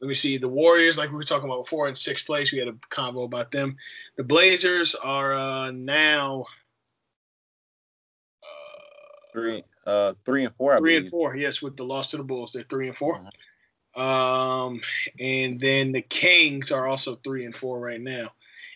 [0.00, 0.38] let me see.
[0.38, 2.52] The Warriors, like we were talking about before, in sixth place.
[2.52, 3.76] We had a convo about them.
[4.16, 6.46] The Blazers are uh, now
[8.42, 10.74] uh, Three, uh, three and four.
[10.74, 11.02] I three believe.
[11.02, 11.36] and four.
[11.36, 13.20] Yes, with the loss to the Bulls, they're three and 4
[13.96, 14.80] Um,
[15.18, 18.30] and then the Kings are also three and four right now.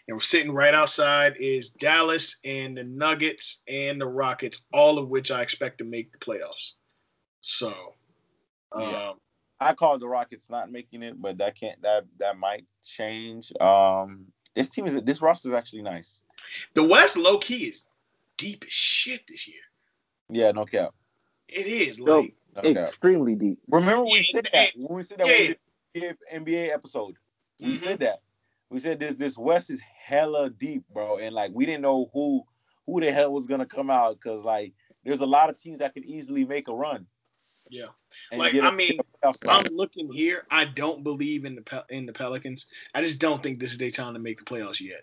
[0.09, 5.09] And we're sitting right outside is Dallas and the Nuggets and the Rockets, all of
[5.09, 6.73] which I expect to make the playoffs.
[7.41, 7.95] So,
[8.73, 9.13] um, Yeah.
[9.61, 13.53] I called the Rockets not making it, but that can't that that might change.
[13.61, 14.27] Um,
[14.57, 16.23] this team is this roster is actually nice.
[16.75, 17.87] the West low key is
[18.37, 19.61] deep as shit this year.
[20.29, 20.95] Yeah, no cap,
[21.49, 22.89] It is Yo, like no cap.
[22.89, 23.59] Extremely deep.
[23.69, 25.55] Remember we Yeah, said that when we said that yeah.
[25.95, 27.15] we did NBA episode.
[27.61, 27.79] We Mhm.
[27.79, 28.21] said that.
[28.73, 32.43] We said this this West is hella deep, bro, and like we didn't know who
[32.87, 34.73] who the hell was gonna come out because like
[35.05, 37.07] there's a lot of teams that could easily make a run.
[37.71, 37.87] yeah.
[38.33, 39.67] Like, I mean, get a playoff spot.
[39.69, 40.47] I'm looking here.
[40.51, 42.67] I don't believe in the Pel- in the Pelicans.
[42.95, 45.03] I just don't think this is their time to make the playoffs yet.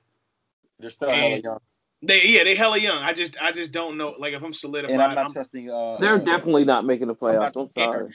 [0.80, 1.60] they're still hella young,
[2.02, 3.04] They yeah, they hella young.
[3.04, 4.16] I just I just don't know.
[4.18, 5.70] Like if I'm solidified, and I'm not I'm- trusting.
[5.70, 7.52] Uh, They're uh, definitely not making the playoffs.
[7.56, 8.10] I'm, not- sorry.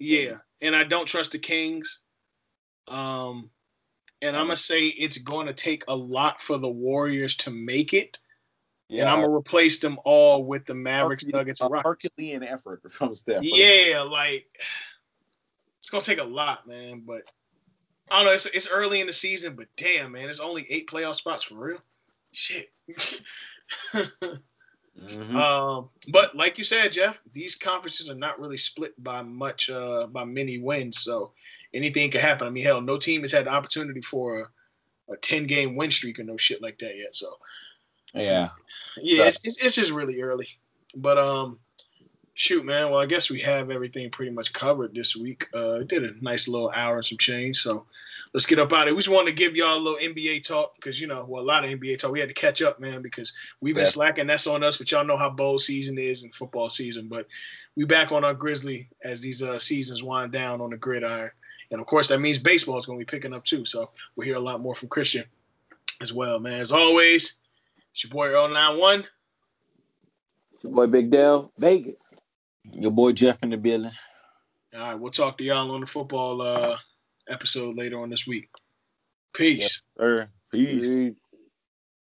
[0.00, 2.00] yeah, and I don't trust the Kings.
[2.88, 3.50] Um,
[4.26, 7.92] and I'm gonna say it's going to take a lot for the Warriors to make
[7.94, 8.18] it,
[8.88, 12.04] Yeah, and I'm gonna replace them all with the Mavericks, Herculean- Nuggets, and Rockets.
[12.04, 13.42] Herculean effort from Steph.
[13.42, 14.46] Yeah, like
[15.78, 17.02] it's gonna take a lot, man.
[17.06, 17.22] But
[18.10, 18.32] I don't know.
[18.32, 21.56] It's, it's early in the season, but damn, man, it's only eight playoff spots for
[21.56, 21.78] real.
[22.32, 22.68] Shit.
[24.98, 25.34] Mhm.
[25.34, 30.06] um, but like you said, Jeff, these conferences are not really split by much, uh,
[30.06, 31.02] by many wins.
[31.02, 31.32] So
[31.74, 32.46] anything can happen.
[32.46, 35.90] I mean, hell, no team has had the opportunity for a, a ten game win
[35.90, 37.14] streak or no shit like that yet.
[37.14, 37.38] So
[38.14, 38.48] yeah.
[39.00, 40.48] yeah, it's, it's, it's just really early.
[40.94, 41.58] But um,
[42.34, 42.90] shoot, man.
[42.90, 45.48] Well, I guess we have everything pretty much covered this week.
[45.52, 47.56] Uh, did a nice little hour and some change.
[47.58, 47.86] So
[48.32, 48.92] let's get up out of it.
[48.92, 51.44] We just wanted to give y'all a little NBA talk because you know, well, a
[51.44, 52.12] lot of NBA talk.
[52.12, 53.90] We had to catch up, man, because we've been Yeah.
[53.90, 54.26] slacking.
[54.26, 54.76] That's on us.
[54.76, 57.08] But y'all know how bowl season is and football season.
[57.08, 57.26] But
[57.74, 61.30] we back on our Grizzly as these uh, seasons wind down on the gridiron.
[61.70, 63.64] And of course, that means baseball is going to be picking up too.
[63.64, 65.24] So we'll hear a lot more from Christian
[66.00, 66.60] as well, man.
[66.60, 67.40] As always,
[67.92, 69.00] it's your boy Earl 91.
[69.00, 71.96] It's your boy Big Dell, Vegas.
[72.72, 73.92] Your boy Jeff in the building.
[74.74, 76.76] All right, we'll talk to y'all on the football uh,
[77.28, 78.48] episode later on this week.
[79.32, 79.82] Peace.
[79.96, 80.80] Sir, peace.
[80.80, 81.14] Peace.